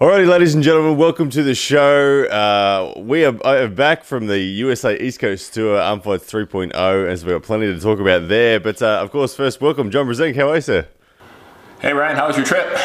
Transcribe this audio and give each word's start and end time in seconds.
Alrighty, 0.00 0.28
ladies 0.28 0.54
and 0.54 0.62
gentlemen, 0.62 0.96
welcome 0.96 1.28
to 1.30 1.42
the 1.42 1.56
show. 1.56 2.22
Uh, 2.26 2.92
we 3.00 3.24
are, 3.24 3.34
are 3.44 3.66
back 3.66 4.04
from 4.04 4.28
the 4.28 4.38
USA 4.38 4.96
East 4.96 5.18
Coast 5.18 5.52
Tour 5.54 5.76
Arm 5.76 6.00
Fights 6.00 6.32
Unleashed 6.32 6.52
3.0, 6.52 7.08
as 7.08 7.24
we've 7.24 7.34
got 7.34 7.42
plenty 7.42 7.66
to 7.66 7.80
talk 7.80 7.98
about 7.98 8.28
there. 8.28 8.60
But 8.60 8.80
uh, 8.80 9.00
of 9.02 9.10
course, 9.10 9.34
first, 9.34 9.60
welcome, 9.60 9.90
John 9.90 10.06
Brzenk. 10.06 10.36
How 10.36 10.50
are 10.50 10.54
you, 10.56 10.60
sir? 10.60 10.86
Hey, 11.80 11.92
Ryan, 11.92 12.16
how 12.16 12.28
was 12.28 12.36
your 12.36 12.46
trip? 12.46 12.78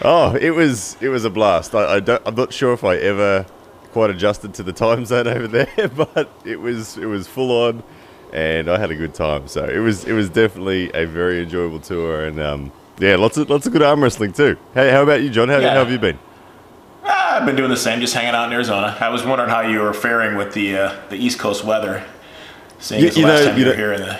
Oh, 0.00 0.34
it 0.36 0.50
was 0.50 0.96
it 1.02 1.08
was 1.08 1.26
a 1.26 1.30
blast. 1.30 1.74
I, 1.74 1.96
I 1.96 2.00
don't, 2.00 2.22
I'm 2.24 2.34
not 2.34 2.52
sure 2.52 2.72
if 2.72 2.82
I 2.82 2.96
ever 2.96 3.44
quite 3.92 4.08
adjusted 4.08 4.54
to 4.54 4.62
the 4.62 4.72
time 4.72 5.04
zone 5.06 5.28
over 5.28 5.46
there, 5.46 5.88
but 5.94 6.30
it 6.46 6.56
was 6.56 6.96
it 6.96 7.06
was 7.06 7.26
full 7.28 7.50
on, 7.52 7.82
and 8.32 8.70
I 8.70 8.78
had 8.78 8.90
a 8.90 8.96
good 8.96 9.12
time. 9.14 9.48
So 9.48 9.64
it 9.66 9.78
was 9.80 10.04
it 10.06 10.12
was 10.14 10.30
definitely 10.30 10.90
a 10.94 11.04
very 11.06 11.42
enjoyable 11.42 11.80
tour, 11.80 12.24
and 12.24 12.40
um, 12.40 12.72
yeah, 12.98 13.16
lots 13.16 13.36
of 13.36 13.50
lots 13.50 13.66
of 13.66 13.72
good 13.74 13.82
arm 13.82 14.02
wrestling 14.02 14.32
too. 14.32 14.56
Hey, 14.72 14.90
how 14.90 15.02
about 15.02 15.20
you, 15.20 15.28
John? 15.28 15.50
How, 15.50 15.58
Yeah. 15.58 15.74
how 15.74 15.80
have 15.84 15.90
you 15.92 15.98
been? 15.98 16.18
Ah, 17.06 17.36
I've 17.38 17.46
been 17.46 17.56
doing 17.56 17.70
the 17.70 17.76
same, 17.76 18.00
just 18.00 18.14
hanging 18.14 18.34
out 18.34 18.46
in 18.46 18.52
Arizona. 18.52 18.96
I 19.00 19.08
was 19.10 19.24
wondering 19.24 19.50
how 19.50 19.60
you 19.60 19.80
were 19.80 19.92
faring 19.92 20.36
with 20.36 20.54
the 20.54 20.76
uh, 20.78 20.96
the 21.10 21.16
East 21.16 21.38
Coast 21.38 21.64
weather. 21.64 22.02
Seeing 22.78 23.02
You- 23.02 23.08
as 23.08 23.14
the 23.14 23.20
you 23.20 23.26
last 23.26 23.40
know- 23.40 23.46
time 23.50 23.58
you 23.58 23.64
you 23.64 23.70
were 23.70 23.76
here 23.76 23.92
in 23.92 24.00
the 24.02 24.18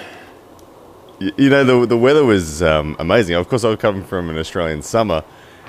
You 1.39 1.51
know, 1.51 1.65
the 1.65 1.87
the 1.87 1.97
weather 1.99 2.25
was 2.25 2.63
um, 2.63 2.97
amazing. 2.99 3.37
Of 3.37 3.49
course, 3.49 3.65
I 3.65 3.69
was 3.69 3.79
coming 3.79 4.05
from 4.05 4.29
an 4.31 4.39
Australian 4.39 4.83
summer, 4.83 5.23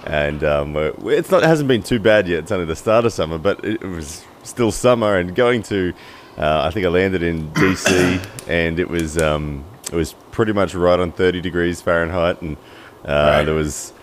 and 0.05 0.43
um, 0.43 0.75
it's 1.05 1.31
not 1.31 1.43
it 1.43 1.47
hasn't 1.47 1.67
been 1.67 1.83
too 1.83 1.99
bad 1.99 2.27
yet. 2.27 2.39
It's 2.39 2.51
only 2.51 2.65
the 2.65 2.75
start 2.75 3.05
of 3.05 3.13
summer, 3.13 3.37
but 3.37 3.63
it 3.63 3.81
was 3.81 4.23
still 4.43 4.71
summer. 4.71 5.17
And 5.17 5.33
going 5.35 5.63
to, 5.63 5.93
uh, 6.37 6.63
I 6.67 6.71
think 6.71 6.85
I 6.85 6.89
landed 6.89 7.23
in 7.23 7.49
DC, 7.51 8.25
and 8.47 8.77
it 8.79 8.89
was 8.89 9.17
um, 9.17 9.63
it 9.91 9.95
was 9.95 10.13
pretty 10.31 10.51
much 10.51 10.73
right 10.75 10.99
on 10.99 11.11
30 11.13 11.39
degrees 11.41 11.79
Fahrenheit, 11.79 12.41
and 12.41 12.57
uh, 13.05 13.11
Right. 13.37 13.43
there 13.45 13.53
was 13.55 13.93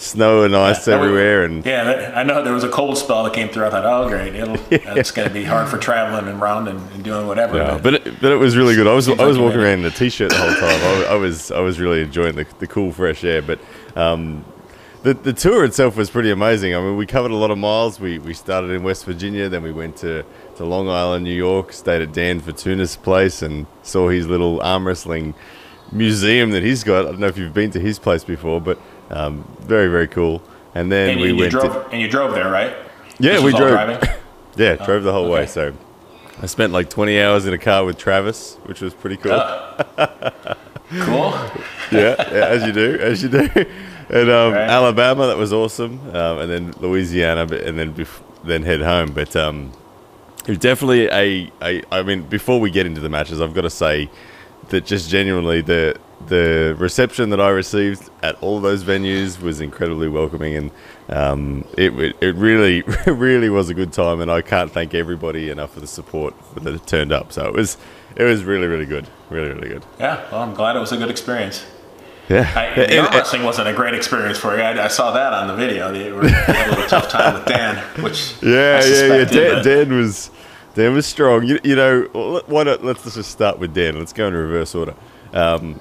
snow 0.00 0.44
and 0.44 0.56
ice 0.56 0.78
was- 0.78 0.88
everywhere, 0.88 1.44
and 1.44 1.64
yeah, 1.64 1.84
that- 1.84 2.16
I 2.16 2.22
know 2.22 2.42
there 2.42 2.54
was 2.54 2.64
a 2.64 2.68
cold 2.68 2.96
spell 2.96 3.22
that 3.24 3.34
came 3.34 3.48
through. 3.50 3.66
I 3.66 3.70
thought, 3.70 3.84
oh 3.84 4.08
great, 4.08 4.34
it'll 4.34 4.56
it's 4.70 5.10
going 5.10 5.28
to 5.28 5.34
be 5.34 5.44
hard 5.44 5.68
for 5.68 5.76
traveling 5.78 6.26
and 6.26 6.40
around 6.42 6.68
and, 6.68 6.80
and 6.92 7.04
doing 7.04 7.26
whatever. 7.26 7.58
Yeah, 7.58 7.78
but 7.82 7.94
it, 7.94 8.20
but 8.20 8.32
it 8.32 8.36
was 8.36 8.56
really 8.56 8.74
good. 8.74 8.86
I 8.86 8.94
was 8.94 9.08
I 9.08 9.24
was 9.24 9.38
walking 9.38 9.60
around 9.60 9.80
in 9.80 9.84
a 9.84 9.90
t-shirt 9.90 10.30
the 10.30 10.36
whole 10.36 10.54
time. 10.54 10.80
I, 11.10 11.12
I 11.12 11.14
was 11.16 11.50
I 11.50 11.60
was 11.60 11.78
really 11.78 12.00
enjoying 12.02 12.34
the, 12.34 12.46
the 12.58 12.66
cool 12.66 12.92
fresh 12.92 13.22
air. 13.24 13.42
But 13.42 13.60
um, 13.94 14.44
the 15.02 15.14
the 15.14 15.32
tour 15.32 15.64
itself 15.64 15.96
was 15.96 16.08
pretty 16.10 16.30
amazing. 16.30 16.74
I 16.74 16.80
mean, 16.80 16.96
we 16.96 17.06
covered 17.06 17.30
a 17.30 17.36
lot 17.36 17.50
of 17.50 17.58
miles. 17.58 18.00
We 18.00 18.18
we 18.18 18.32
started 18.34 18.70
in 18.70 18.82
West 18.82 19.04
Virginia, 19.04 19.48
then 19.50 19.62
we 19.62 19.72
went 19.72 19.96
to, 19.98 20.24
to 20.56 20.64
Long 20.64 20.88
Island, 20.88 21.24
New 21.24 21.34
York. 21.34 21.72
Stayed 21.74 22.00
at 22.02 22.12
Dan 22.12 22.40
Fortuna's 22.40 22.96
place 22.96 23.42
and 23.42 23.66
saw 23.82 24.08
his 24.08 24.26
little 24.26 24.60
arm 24.62 24.86
wrestling 24.86 25.34
museum 25.92 26.50
that 26.52 26.62
he's 26.62 26.84
got. 26.84 27.06
I 27.06 27.10
don't 27.10 27.20
know 27.20 27.26
if 27.26 27.36
you've 27.38 27.54
been 27.54 27.70
to 27.72 27.80
his 27.80 27.98
place 27.98 28.24
before, 28.24 28.60
but 28.60 28.78
um, 29.10 29.44
very 29.60 29.88
very 29.88 30.08
cool. 30.08 30.42
And 30.74 30.90
then 30.90 31.10
and 31.10 31.20
we 31.20 31.28
you, 31.28 31.36
went. 31.36 31.50
drove 31.50 31.72
to, 31.72 31.88
and 31.90 32.00
you 32.00 32.08
drove 32.08 32.32
there, 32.34 32.50
right? 32.50 32.74
yeah, 33.18 33.42
we 33.42 33.52
drove. 33.52 34.02
Yeah, 34.56 34.74
drove 34.84 35.04
the 35.04 35.12
whole 35.12 35.30
way. 35.30 35.46
So 35.46 35.72
I 36.42 36.46
spent 36.46 36.72
like 36.72 36.90
20 36.90 37.20
hours 37.22 37.46
in 37.46 37.54
a 37.54 37.58
car 37.58 37.84
with 37.84 37.96
Travis, 37.96 38.56
which 38.64 38.80
was 38.80 38.92
pretty 38.92 39.16
cool. 39.16 39.30
Cool. 40.90 41.30
yeah, 41.92 42.14
yeah, 42.18 42.46
as 42.48 42.64
you 42.64 42.72
do, 42.72 42.98
as 43.00 43.22
you 43.22 43.28
do. 43.28 43.48
And 44.10 44.28
um, 44.28 44.52
Right. 44.54 44.68
Alabama, 44.68 45.28
that 45.28 45.36
was 45.36 45.52
awesome. 45.52 46.00
Um, 46.12 46.38
and 46.40 46.50
then 46.50 46.72
Louisiana, 46.80 47.42
and 47.42 47.78
then 47.78 47.94
bef- 47.94 48.20
then 48.42 48.64
head 48.64 48.80
home. 48.80 49.12
But 49.12 49.36
um, 49.36 49.70
it 50.40 50.48
was 50.48 50.58
definitely 50.58 51.06
a, 51.06 51.52
a. 51.62 51.82
I 51.92 52.02
mean, 52.02 52.22
before 52.22 52.58
we 52.58 52.72
get 52.72 52.86
into 52.86 53.00
the 53.00 53.08
matches, 53.08 53.40
I've 53.40 53.54
got 53.54 53.60
to 53.60 53.70
say 53.70 54.10
that 54.70 54.84
just 54.84 55.08
genuinely 55.10 55.60
the 55.60 55.96
the 56.26 56.74
reception 56.78 57.30
that 57.30 57.40
I 57.40 57.48
received 57.48 58.10
at 58.22 58.36
all 58.42 58.60
those 58.60 58.84
venues 58.84 59.40
was 59.40 59.60
incredibly 59.60 60.08
welcoming, 60.08 60.54
and 60.54 60.70
um, 61.08 61.64
it 61.76 61.92
it 61.98 62.16
it 62.20 62.34
really 62.36 62.82
really 63.06 63.50
was 63.50 63.68
a 63.70 63.74
good 63.74 63.92
time. 63.92 64.20
And 64.20 64.30
I 64.30 64.42
can't 64.42 64.70
thank 64.70 64.94
everybody 64.94 65.50
enough 65.50 65.74
for 65.74 65.80
the 65.80 65.86
support 65.86 66.34
that 66.56 66.86
turned 66.86 67.12
up. 67.12 67.32
So 67.32 67.46
it 67.46 67.54
was 67.54 67.76
it 68.16 68.24
was 68.24 68.44
really 68.44 68.66
really 68.66 68.86
good, 68.86 69.08
really 69.30 69.52
really 69.52 69.68
good. 69.68 69.84
Yeah. 69.98 70.26
Well, 70.30 70.42
I'm 70.42 70.54
glad 70.54 70.76
it 70.76 70.80
was 70.80 70.92
a 70.92 70.96
good 70.96 71.10
experience. 71.10 71.64
Yeah, 72.28 72.48
I, 72.54 72.86
the 72.86 73.08
wrestling 73.10 73.42
wasn't 73.42 73.66
a 73.66 73.72
great 73.72 73.92
experience 73.92 74.38
for 74.38 74.56
you. 74.56 74.62
I, 74.62 74.84
I 74.84 74.86
saw 74.86 75.10
that 75.10 75.32
on 75.32 75.48
the 75.48 75.56
video. 75.56 75.92
You 75.92 76.14
were 76.14 76.28
had 76.28 76.68
a 76.68 76.70
little 76.70 76.86
tough 76.86 77.08
time 77.08 77.34
with 77.34 77.46
Dan, 77.46 77.76
which 78.04 78.34
Yeah, 78.42 78.84
yeah, 78.84 79.16
yeah. 79.16 79.24
Dan, 79.24 79.64
Dan 79.64 79.96
was 79.96 80.30
Dan 80.74 80.94
was 80.94 81.06
strong. 81.06 81.44
You, 81.44 81.58
you 81.64 81.74
know, 81.74 82.02
why 82.46 82.62
not? 82.62 82.84
Let's 82.84 83.02
just 83.02 83.32
start 83.32 83.58
with 83.58 83.74
Dan. 83.74 83.98
Let's 83.98 84.12
go 84.12 84.28
in 84.28 84.34
reverse 84.34 84.76
order. 84.76 84.94
Um, 85.32 85.80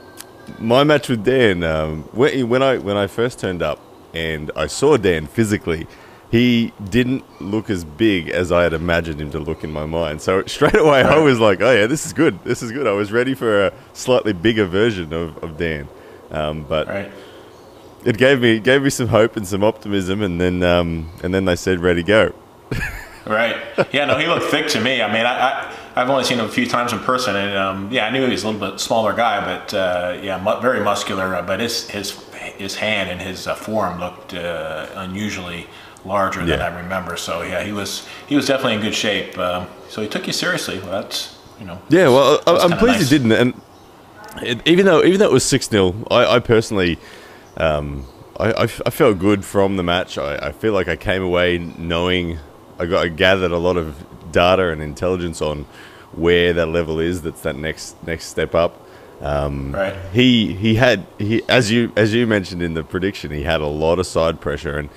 my 0.60 0.84
match 0.84 1.10
with 1.10 1.24
Dan, 1.24 1.64
um, 1.64 2.04
when, 2.14 2.50
when 2.50 2.64
I 2.64 2.78
when 2.78 2.98
I 2.98 3.08
first 3.08 3.40
turned 3.40 3.62
up 3.62 3.80
and 4.14 4.52
I 4.56 4.68
saw 4.68 4.98
Dan 4.98 5.28
physically, 5.28 5.88
he 6.32 6.72
didn't 6.90 7.24
look 7.42 7.70
as 7.70 7.84
big 7.84 8.30
as 8.30 8.52
I 8.52 8.64
had 8.64 8.74
imagined 8.74 9.20
him 9.22 9.32
to 9.32 9.40
look 9.40 9.64
in 9.64 9.72
my 9.72 9.86
mind. 9.86 10.22
So 10.22 10.44
straight 10.46 10.76
away, 10.86 11.02
I 11.04 11.18
was 11.20 11.40
like, 11.40 11.62
"Oh 11.62 11.72
yeah, 11.72 11.88
this 11.88 12.06
is 12.06 12.14
good. 12.14 12.44
This 12.44 12.62
is 12.64 12.72
good." 12.72 12.88
I 12.88 12.92
was 12.94 13.12
ready 13.12 13.34
for 13.36 13.68
a 13.68 13.74
slightly 13.94 14.34
bigger 14.34 14.66
version 14.66 15.14
of, 15.14 15.38
of 15.44 15.58
Dan, 15.58 15.88
um, 16.32 16.64
but 16.68 16.88
Right. 16.88 17.12
it 18.06 18.18
gave 18.18 18.42
me 18.42 18.60
gave 18.60 18.82
me 18.84 18.90
some 18.90 19.08
hope 19.10 19.36
and 19.38 19.48
some 19.48 19.64
optimism, 19.64 20.22
and 20.22 20.40
then 20.40 20.64
um, 20.64 21.10
and 21.24 21.34
then 21.34 21.46
they 21.46 21.56
said, 21.56 21.80
"Ready, 21.80 22.04
go." 22.04 22.34
Right. 23.26 23.58
Yeah. 23.92 24.06
No, 24.06 24.18
he 24.18 24.26
looked 24.26 24.46
thick 24.46 24.70
to 24.70 24.82
me. 24.82 25.04
I 25.04 25.14
mean, 25.14 25.24
I, 25.24 25.36
I 25.62 25.74
I've 26.00 26.10
only 26.10 26.24
seen 26.24 26.40
him 26.40 26.46
a 26.46 26.50
few 26.50 26.66
times 26.66 26.94
in 26.94 27.00
person, 27.00 27.36
and 27.36 27.58
um, 27.58 27.92
yeah, 27.92 28.06
I 28.06 28.10
knew 28.10 28.24
he 28.24 28.32
was 28.32 28.44
a 28.44 28.50
little 28.50 28.72
bit 28.72 28.80
smaller 28.80 29.14
guy, 29.14 29.44
but 29.44 29.74
uh, 29.74 30.18
yeah, 30.22 30.42
mu- 30.42 30.62
very 30.62 30.80
muscular. 30.82 31.36
Uh, 31.36 31.42
but 31.42 31.60
his 31.60 31.90
his 31.90 32.12
his 32.58 32.76
hand 32.76 33.10
and 33.10 33.22
his 33.22 33.48
uh, 33.48 33.56
forearm 33.56 34.00
looked 34.00 34.34
uh, 34.34 34.88
unusually 34.96 35.68
larger 36.06 36.46
than 36.46 36.62
I 36.62 36.82
remember. 36.82 37.18
So 37.18 37.42
yeah, 37.42 37.64
he 37.64 37.74
was 37.74 38.08
he 38.28 38.36
was 38.38 38.48
definitely 38.48 38.76
in 38.76 38.82
good 38.82 38.96
shape. 38.96 39.38
Um, 39.38 39.68
so 39.90 40.02
he 40.02 40.08
took 40.08 40.26
you 40.26 40.34
seriously. 40.34 40.80
Well, 40.80 40.92
that's 40.92 41.38
you 41.60 41.66
know. 41.66 41.82
Yeah, 41.90 42.08
well, 42.08 42.42
I, 42.48 42.58
I'm 42.58 42.78
pleased 42.78 43.00
nice. 43.00 43.10
he 43.10 43.18
didn't. 43.18 43.32
And 43.34 43.62
it, 44.42 44.66
even 44.66 44.86
though 44.86 45.04
even 45.04 45.20
though 45.20 45.26
it 45.26 45.34
was 45.34 45.44
six 45.44 45.68
0 45.68 46.08
I, 46.10 46.36
I 46.36 46.40
personally, 46.40 46.98
um, 47.58 48.06
I, 48.40 48.64
I 48.64 48.68
felt 48.68 49.20
good 49.20 49.44
from 49.44 49.76
the 49.76 49.84
match. 49.84 50.18
I, 50.18 50.38
I 50.38 50.52
feel 50.54 50.72
like 50.72 50.88
I 50.88 50.96
came 50.96 51.24
away 51.24 51.58
knowing 51.58 52.40
I 52.80 52.86
got 52.86 53.04
I 53.04 53.10
gathered 53.10 53.52
a 53.52 53.58
lot 53.58 53.76
of 53.76 54.06
data 54.32 54.70
and 54.70 54.82
intelligence 54.82 55.42
on 55.42 55.66
where 56.14 56.54
that 56.54 56.68
level 56.68 57.00
is. 57.00 57.22
That's 57.22 57.42
that 57.42 57.56
next 57.56 57.96
next 58.06 58.26
step 58.26 58.56
up. 58.56 58.80
Um, 59.22 59.74
Right. 59.74 59.96
He 60.14 60.54
he 60.54 60.76
had 60.76 61.06
he 61.18 61.44
as 61.50 61.72
you 61.72 61.92
as 61.96 62.14
you 62.14 62.26
mentioned 62.28 62.62
in 62.62 62.74
the 62.74 62.84
prediction, 62.84 63.32
he 63.32 63.44
had 63.44 63.62
a 63.62 63.68
lot 63.68 64.00
of 64.00 64.08
side 64.08 64.40
pressure 64.42 64.78
and. 64.78 64.90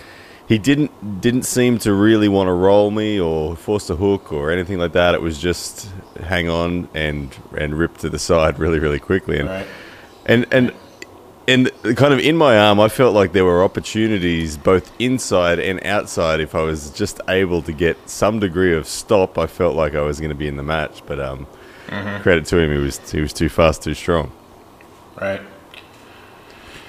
He 0.49 0.59
didn't 0.59 1.21
didn't 1.23 1.45
seem 1.45 1.79
to 1.79 1.95
really 1.95 2.29
want 2.29 2.49
to 2.49 2.53
roll 2.53 2.91
me 2.91 3.19
or 3.19 3.57
force 3.57 3.89
a 3.89 3.97
hook 3.97 4.33
or 4.33 4.51
anything 4.51 4.77
like 4.77 4.93
that. 4.93 5.15
It 5.15 5.23
was 5.23 5.39
just 5.39 5.89
hang 6.23 6.49
on 6.51 6.89
and 6.93 7.35
and 7.57 7.75
rip 7.75 7.97
to 7.99 8.11
the 8.11 8.19
side 8.19 8.59
really 8.59 8.79
really 8.79 8.99
quickly 8.99 9.39
and 9.39 9.49
Right. 9.49 9.67
and 10.27 10.45
and 10.51 10.73
and 11.49 11.71
kind 11.97 12.13
of 12.15 12.21
in 12.21 12.37
my 12.37 12.57
arm, 12.59 12.81
I 12.81 12.89
felt 12.89 13.15
like 13.15 13.33
there 13.33 13.45
were 13.45 13.63
opportunities 13.65 14.57
both 14.57 14.93
inside 14.99 15.59
and 15.59 15.85
outside. 15.85 16.41
If 16.41 16.55
I 16.55 16.63
was 16.63 16.91
just 16.91 17.21
able 17.29 17.63
to 17.63 17.73
get 17.73 17.97
some 18.09 18.39
degree 18.39 18.75
of 18.75 18.87
stop, 18.87 19.39
I 19.39 19.47
felt 19.47 19.75
like 19.75 19.95
I 19.95 20.03
was 20.03 20.19
going 20.21 20.31
to 20.31 20.37
be 20.37 20.49
in 20.49 20.57
the 20.57 20.63
match. 20.63 21.03
But 21.07 21.21
um, 21.21 21.47
credit 22.23 22.47
to 22.47 22.59
him, 22.59 22.71
he 22.71 22.79
was 22.79 22.99
he 23.11 23.21
was 23.21 23.33
too 23.33 23.49
fast, 23.49 23.83
too 23.83 23.95
strong. 23.95 24.31
Right. 25.21 25.41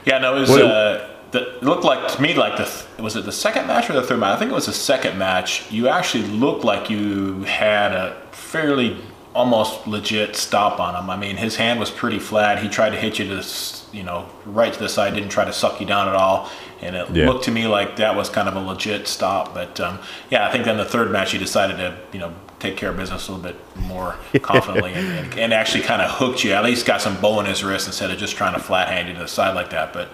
Yeah, 0.06 0.20
no, 0.20 0.36
it 0.38 0.40
was. 0.42 0.50
What- 0.50 0.62
uh, 0.62 1.10
the, 1.32 1.56
it 1.58 1.64
looked 1.64 1.84
like 1.84 2.08
to 2.16 2.22
me 2.22 2.36
like 2.36 2.58
the 2.58 3.02
was 3.02 3.16
it 3.16 3.26
the 3.26 3.32
second 3.32 3.66
match 3.66 3.90
or 3.90 3.94
the 3.94 4.04
third 4.04 4.20
match? 4.20 4.36
I 4.36 4.40
think 4.40 4.52
it 4.52 4.54
was 4.54 4.68
the 4.68 4.74
second 4.74 5.18
match. 5.18 5.70
You 5.72 5.88
actually 5.88 6.26
looked 6.28 6.64
like 6.64 6.92
you 6.92 7.42
had 7.44 7.92
a 7.92 8.22
fairly 8.32 8.98
almost 9.34 9.88
legit 9.88 10.36
stop 10.36 10.80
on 10.80 10.96
him. 10.96 11.10
I 11.10 11.18
mean, 11.18 11.38
his 11.38 11.56
hand 11.56 11.80
was 11.80 11.90
pretty 11.90 12.20
flat. 12.20 12.62
He 12.62 12.70
tried 12.70 12.92
to 12.92 12.98
hit 12.98 13.20
you 13.20 13.28
to 13.28 13.46
you 13.92 14.04
know 14.04 14.28
right 14.46 14.72
to 14.74 14.80
the 14.80 14.90
side, 14.90 15.14
didn't 15.14 15.30
try 15.30 15.46
to 15.46 15.54
suck 15.54 15.80
you 15.80 15.86
down 15.88 16.08
at 16.08 16.16
all, 16.16 16.50
and 16.82 16.96
it 16.96 17.10
Yeah. 17.12 17.28
looked 17.28 17.46
to 17.46 17.52
me 17.52 17.68
like 17.68 17.96
that 17.98 18.16
was 18.16 18.30
kind 18.30 18.48
of 18.48 18.56
a 18.56 18.60
legit 18.60 19.08
stop. 19.08 19.54
But 19.54 19.80
um, 19.80 20.00
yeah, 20.30 20.48
I 20.48 20.52
think 20.52 20.66
then 20.66 20.78
the 20.78 20.86
third 20.86 21.12
match 21.12 21.32
he 21.32 21.38
decided 21.38 21.78
to 21.78 21.98
you 22.12 22.20
know 22.20 22.34
take 22.60 22.78
care 22.78 22.90
of 22.92 22.98
business 22.98 23.28
a 23.28 23.32
little 23.34 23.44
bit 23.52 23.60
more 23.88 24.16
confidently 24.42 24.94
and, 24.94 25.08
and, 25.08 25.40
and 25.40 25.54
actually 25.54 25.84
kind 25.84 26.02
of 26.02 26.10
hooked 26.12 26.44
you. 26.44 26.54
At 26.54 26.64
least 26.64 26.86
got 26.86 27.02
some 27.02 27.20
bow 27.20 27.40
in 27.42 27.46
his 27.46 27.64
wrist 27.64 27.88
instead 27.88 28.10
of 28.12 28.18
just 28.18 28.36
trying 28.36 28.54
to 28.54 28.60
flat 28.60 28.88
hand 28.88 29.08
you 29.10 29.14
to 29.16 29.20
the 29.22 29.28
side 29.28 29.54
like 29.56 29.70
that. 29.72 29.92
But 29.94 30.10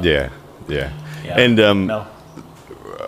Yeah, 0.00 0.28
yeah. 0.68 0.92
yeah, 1.24 1.38
And 1.38 1.58
um, 1.58 1.86
no, 1.86 2.06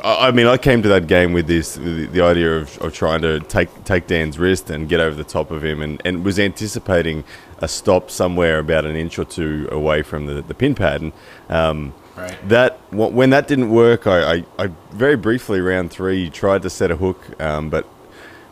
I 0.04 0.32
mean, 0.32 0.46
I 0.46 0.56
came 0.56 0.82
to 0.82 0.88
that 0.88 1.06
game 1.06 1.32
with 1.32 1.46
this 1.46 1.76
the, 1.76 2.06
the 2.06 2.22
idea 2.22 2.56
of, 2.56 2.76
of 2.82 2.92
trying 2.92 3.22
to 3.22 3.38
take 3.40 3.84
take 3.84 4.06
Dan's 4.08 4.38
wrist 4.38 4.68
and 4.68 4.88
get 4.88 4.98
over 5.00 5.14
the 5.14 5.24
top 5.24 5.50
of 5.50 5.64
him, 5.64 5.80
and, 5.80 6.02
and 6.04 6.24
was 6.24 6.38
anticipating 6.38 7.24
a 7.58 7.68
stop 7.68 8.10
somewhere 8.10 8.58
about 8.58 8.84
an 8.84 8.96
inch 8.96 9.18
or 9.18 9.24
two 9.24 9.68
away 9.70 10.02
from 10.02 10.26
the, 10.26 10.42
the 10.42 10.54
pin 10.54 10.74
pad. 10.74 11.02
And 11.02 11.12
um, 11.48 11.94
Right. 12.14 12.36
that 12.50 12.78
when 12.90 13.30
that 13.30 13.48
didn't 13.48 13.70
work, 13.70 14.06
I, 14.06 14.34
I, 14.34 14.44
I 14.58 14.66
very 14.90 15.16
briefly 15.16 15.62
round 15.62 15.90
three 15.90 16.28
tried 16.28 16.60
to 16.60 16.68
set 16.68 16.90
a 16.90 16.96
hook, 16.96 17.40
um, 17.40 17.70
but 17.70 17.86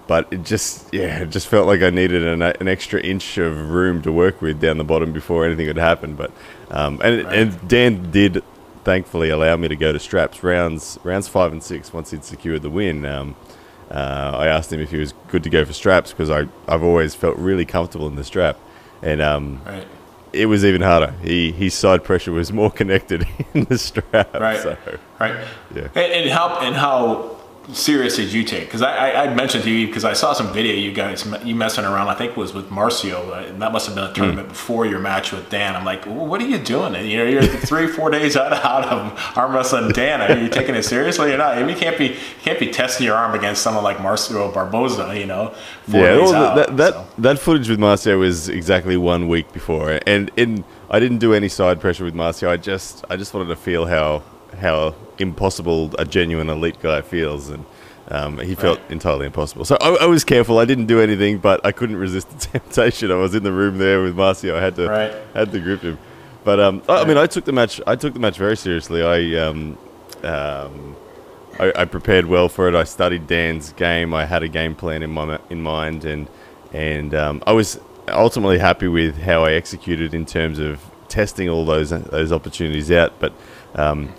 but 0.07 0.27
it 0.33 0.45
just 0.45 0.93
yeah, 0.95 1.19
it 1.21 1.31
just 1.31 1.47
felt 1.47 1.67
like 1.67 1.83
I 1.83 1.91
needed 1.91 2.27
an, 2.27 2.41
an 2.41 2.69
extra 2.69 3.01
inch 3.03 3.37
of 3.37 3.71
room 3.71 4.01
to 4.03 4.13
work 4.13 4.41
with 4.41 4.61
down 4.61 4.79
the 4.79 4.85
bottom 4.85 5.13
before 5.13 5.45
anything 5.45 5.67
could 5.67 5.77
happen. 5.77 6.15
But 6.15 6.31
um, 6.71 7.01
and 7.05 7.25
Right. 7.25 7.35
and 7.39 7.69
Dan 7.69 8.11
did 8.11 8.43
thankfully 8.85 9.29
allow 9.31 9.57
me 9.57 9.69
to 9.69 9.77
go 9.77 9.93
to 9.93 9.99
straps 9.99 10.43
rounds 10.43 10.99
rounds 11.05 11.29
five 11.29 11.53
and 11.53 11.63
six 11.63 11.93
once 11.93 12.11
he'd 12.11 12.25
secured 12.25 12.63
the 12.63 12.71
win. 12.71 13.05
Um, 13.05 13.37
uh, 13.91 14.33
I 14.37 14.47
asked 14.47 14.73
him 14.73 14.81
if 14.81 14.91
he 14.91 14.99
was 14.99 15.15
good 15.29 15.43
to 15.43 15.51
go 15.51 15.65
for 15.65 15.73
straps 15.73 16.13
because 16.13 16.31
I 16.31 16.47
I've 16.69 16.83
always 16.83 17.15
felt 17.15 17.37
really 17.37 17.65
comfortable 17.65 18.07
in 18.07 18.15
the 18.17 18.25
strap, 18.25 18.57
and 19.03 19.21
um, 19.21 19.61
Right. 19.67 19.87
it 20.33 20.47
was 20.47 20.65
even 20.65 20.81
harder. 20.83 21.13
He 21.23 21.51
his 21.53 21.75
side 21.75 22.05
pressure 22.05 22.33
was 22.33 22.53
more 22.53 22.71
connected 22.81 23.27
in 23.55 23.65
the 23.65 23.79
strap. 23.79 24.33
Right. 24.35 24.61
So, 24.61 24.77
Right. 25.19 25.45
Yeah. 25.75 25.89
And, 25.95 26.13
and 26.13 26.31
how 26.31 26.59
and 26.61 26.77
how 26.77 27.37
serious 27.73 28.17
did 28.17 28.33
you 28.33 28.43
take? 28.45 28.65
Because 28.65 28.83
I, 28.83 29.11
I 29.11 29.25
I 29.25 29.35
mentioned 29.35 29.65
to 29.65 29.71
you 29.71 29.87
because 29.87 30.05
I 30.05 30.13
saw 30.13 30.33
some 30.33 30.53
video 30.53 30.75
you 30.75 30.93
guys 30.93 31.27
you 31.45 31.55
messing 31.55 31.85
around. 31.85 32.09
I 32.09 32.15
think 32.15 32.33
it 32.33 32.37
was 32.37 32.53
with 32.53 32.69
Marcio, 32.71 33.29
uh, 33.31 33.49
and 33.49 33.63
that 33.63 33.73
must 33.73 33.87
have 33.87 33.95
been 33.95 34.05
a 34.05 34.13
tournament 34.13 34.47
Hmm. 34.49 34.53
before 34.53 34.87
your 34.87 34.99
match 34.99 35.33
with 35.33 35.49
Dan. 35.51 35.77
I'm 35.77 35.85
like, 35.85 36.07
well, 36.07 36.27
what 36.27 36.41
are 36.41 36.47
you 36.47 36.59
doing? 36.59 36.95
And, 36.95 37.09
you 37.09 37.19
know, 37.19 37.25
you're 37.25 37.43
three 37.71 37.87
four 37.87 38.11
days 38.11 38.37
out, 38.37 38.53
out 38.53 38.87
of 38.87 39.37
arm 39.37 39.53
wrestling 39.55 39.93
Dan. 39.93 40.21
Are 40.21 40.37
you 40.39 40.49
taking 40.49 40.75
it 40.75 40.85
seriously 40.85 41.33
or 41.33 41.37
not? 41.39 41.57
I 41.57 41.61
mean, 41.61 41.71
you 41.71 41.77
can't 41.77 41.99
be 41.99 42.07
you 42.07 42.43
can't 42.43 42.59
be 42.59 42.71
testing 42.71 43.07
your 43.07 43.17
arm 43.17 43.35
against 43.39 43.63
someone 43.63 43.85
like 43.85 43.99
Marcio 43.99 44.53
Barboza. 44.53 45.19
You 45.19 45.27
know, 45.27 45.55
yeah, 45.87 46.01
well, 46.17 46.35
out. 46.35 46.57
that 46.57 46.77
that, 46.77 46.93
so. 46.95 47.07
that 47.19 47.39
footage 47.39 47.69
with 47.69 47.79
Marcio 47.79 48.19
was 48.19 48.49
exactly 48.49 48.97
one 48.97 49.29
week 49.29 49.53
before, 49.53 50.01
and 50.07 50.31
in 50.37 50.65
I 50.91 50.99
didn't 50.99 51.19
do 51.19 51.35
any 51.35 51.49
side 51.49 51.81
pressure 51.81 52.05
with 52.05 52.15
Marcio. 52.15 52.49
I 52.49 52.57
just 52.57 53.05
I 53.11 53.17
just 53.17 53.33
wanted 53.35 53.49
to 53.49 53.57
feel 53.57 53.87
how 53.87 54.23
how 54.59 54.95
impossible 55.19 55.95
a 55.99 56.05
genuine 56.05 56.49
elite 56.51 56.81
guy 56.81 57.01
feels, 57.03 57.49
and 57.51 57.65
um, 58.09 58.39
he 58.39 58.55
felt 58.55 58.79
Right. 58.81 58.91
entirely 58.91 59.27
impossible. 59.27 59.65
So 59.65 59.77
I, 59.81 59.91
I 60.03 60.07
was 60.07 60.25
careful. 60.25 60.59
I 60.59 60.65
didn't 60.65 60.87
do 60.87 61.01
anything, 61.01 61.39
but 61.39 61.65
I 61.65 61.73
couldn't 61.73 61.97
resist 61.97 62.29
the 62.31 62.47
temptation. 62.59 63.11
I 63.13 63.17
was 63.17 63.35
in 63.35 63.43
the 63.43 63.53
room 63.53 63.79
there 63.79 64.03
with 64.03 64.17
Marcio. 64.17 64.55
I 64.57 64.61
had 64.63 64.77
to 64.77 64.89
Right. 64.89 65.15
had 65.35 65.53
to 65.53 65.61
grip 65.61 65.83
him. 65.83 65.99
But 66.43 66.59
um, 66.59 66.83
I, 66.89 67.03
I 67.03 67.05
mean, 67.05 67.19
I 67.19 67.27
took 67.27 67.45
the 67.45 67.53
match. 67.53 67.81
I 67.87 67.97
took 67.97 68.15
the 68.15 68.21
match 68.21 68.39
very 68.39 68.57
seriously. 68.57 69.03
I 69.03 69.39
um, 69.47 69.77
um, 70.25 70.97
I, 71.59 71.73
I 71.77 71.85
prepared 71.85 72.27
well 72.27 72.49
for 72.49 72.69
it. 72.69 72.75
I 72.75 72.85
studied 72.85 73.27
Dan's 73.27 73.73
game. 73.75 74.15
I 74.15 74.25
had 74.25 74.43
a 74.43 74.49
game 74.49 74.75
plan 74.75 75.03
in 75.03 75.11
my 75.11 75.39
in 75.51 75.61
mind, 75.63 76.05
and 76.05 76.29
and 76.73 77.15
um, 77.15 77.43
I 77.47 77.53
was 77.53 77.79
ultimately 78.09 78.59
happy 78.59 78.89
with 78.89 79.19
how 79.19 79.45
I 79.45 79.53
executed 79.53 80.15
in 80.15 80.25
terms 80.27 80.59
of 80.59 80.81
testing 81.09 81.49
all 81.49 81.65
those 81.67 81.91
those 81.91 82.33
opportunities 82.33 82.91
out. 82.91 83.13
But 83.21 83.33
um, 83.75 84.13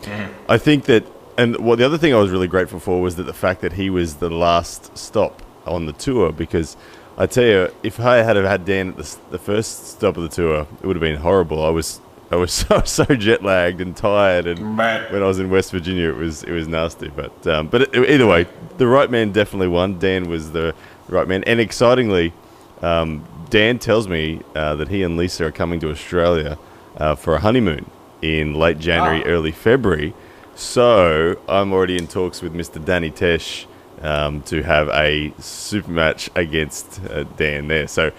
I 0.47 0.57
think 0.57 0.85
that, 0.85 1.05
and 1.37 1.57
what 1.57 1.77
the 1.77 1.85
other 1.85 1.97
thing 1.97 2.13
I 2.13 2.17
was 2.17 2.31
really 2.31 2.47
grateful 2.47 2.79
for 2.79 3.01
was 3.01 3.15
that 3.15 3.23
the 3.23 3.33
fact 3.33 3.61
that 3.61 3.73
he 3.73 3.89
was 3.89 4.15
the 4.15 4.29
last 4.29 4.97
stop 4.97 5.41
on 5.65 5.85
the 5.85 5.93
tour 5.93 6.31
because. 6.31 6.77
I 7.17 7.27
tell 7.27 7.43
you, 7.43 7.69
if 7.83 7.99
I 7.99 8.17
had 8.17 8.37
have 8.37 8.45
had 8.45 8.65
Dan 8.65 8.89
at 8.91 8.97
the, 8.97 9.17
the 9.31 9.37
first 9.37 9.85
stop 9.85 10.15
of 10.15 10.23
the 10.23 10.29
tour, 10.29 10.65
it 10.81 10.87
would 10.87 10.95
have 10.95 11.01
been 11.01 11.17
horrible. 11.17 11.63
I 11.63 11.69
was 11.69 11.99
I 12.31 12.37
was 12.37 12.51
so 12.67 12.81
so 12.83 13.03
jet 13.05 13.43
lagged 13.43 13.81
and 13.81 13.95
tired, 13.95 14.47
and 14.47 14.77
when 15.11 15.21
I 15.21 15.27
was 15.27 15.39
in 15.39 15.49
West 15.49 15.71
Virginia, 15.71 16.09
it 16.09 16.15
was 16.15 16.43
it 16.43 16.51
was 16.51 16.67
nasty. 16.67 17.09
But 17.09 17.45
um, 17.45 17.67
but 17.67 17.81
it, 17.81 18.09
either 18.09 18.25
way, 18.25 18.47
the 18.77 18.87
right 18.87 19.09
man 19.11 19.31
definitely 19.31 19.67
won. 19.67 19.99
Dan 19.99 20.29
was 20.29 20.51
the 20.51 20.73
right 21.09 21.27
man, 21.27 21.43
and 21.43 21.59
excitingly, 21.59 22.33
um, 22.81 23.25
Dan 23.49 23.77
tells 23.77 24.07
me 24.07 24.41
uh, 24.55 24.75
that 24.75 24.87
he 24.87 25.03
and 25.03 25.17
Lisa 25.17 25.45
are 25.45 25.51
coming 25.51 25.79
to 25.81 25.91
Australia 25.91 26.57
uh, 26.97 27.15
for 27.15 27.35
a 27.35 27.39
honeymoon 27.39 27.85
in 28.21 28.53
late 28.55 28.79
January, 28.79 29.23
Ah. 29.25 29.27
early 29.29 29.51
February. 29.51 30.13
So 30.55 31.35
I'm 31.49 31.73
already 31.73 31.97
in 31.97 32.07
talks 32.07 32.41
with 32.41 32.53
Mr. 32.53 32.83
Danny 32.83 33.09
Tesh 33.11 33.65
um, 34.01 34.41
to 34.43 34.61
have 34.63 34.89
a 34.89 35.33
super 35.39 35.89
match 35.91 36.29
against 36.35 36.99
uh, 37.09 37.23
Dan 37.37 37.67
there. 37.67 37.87
So 37.87 38.11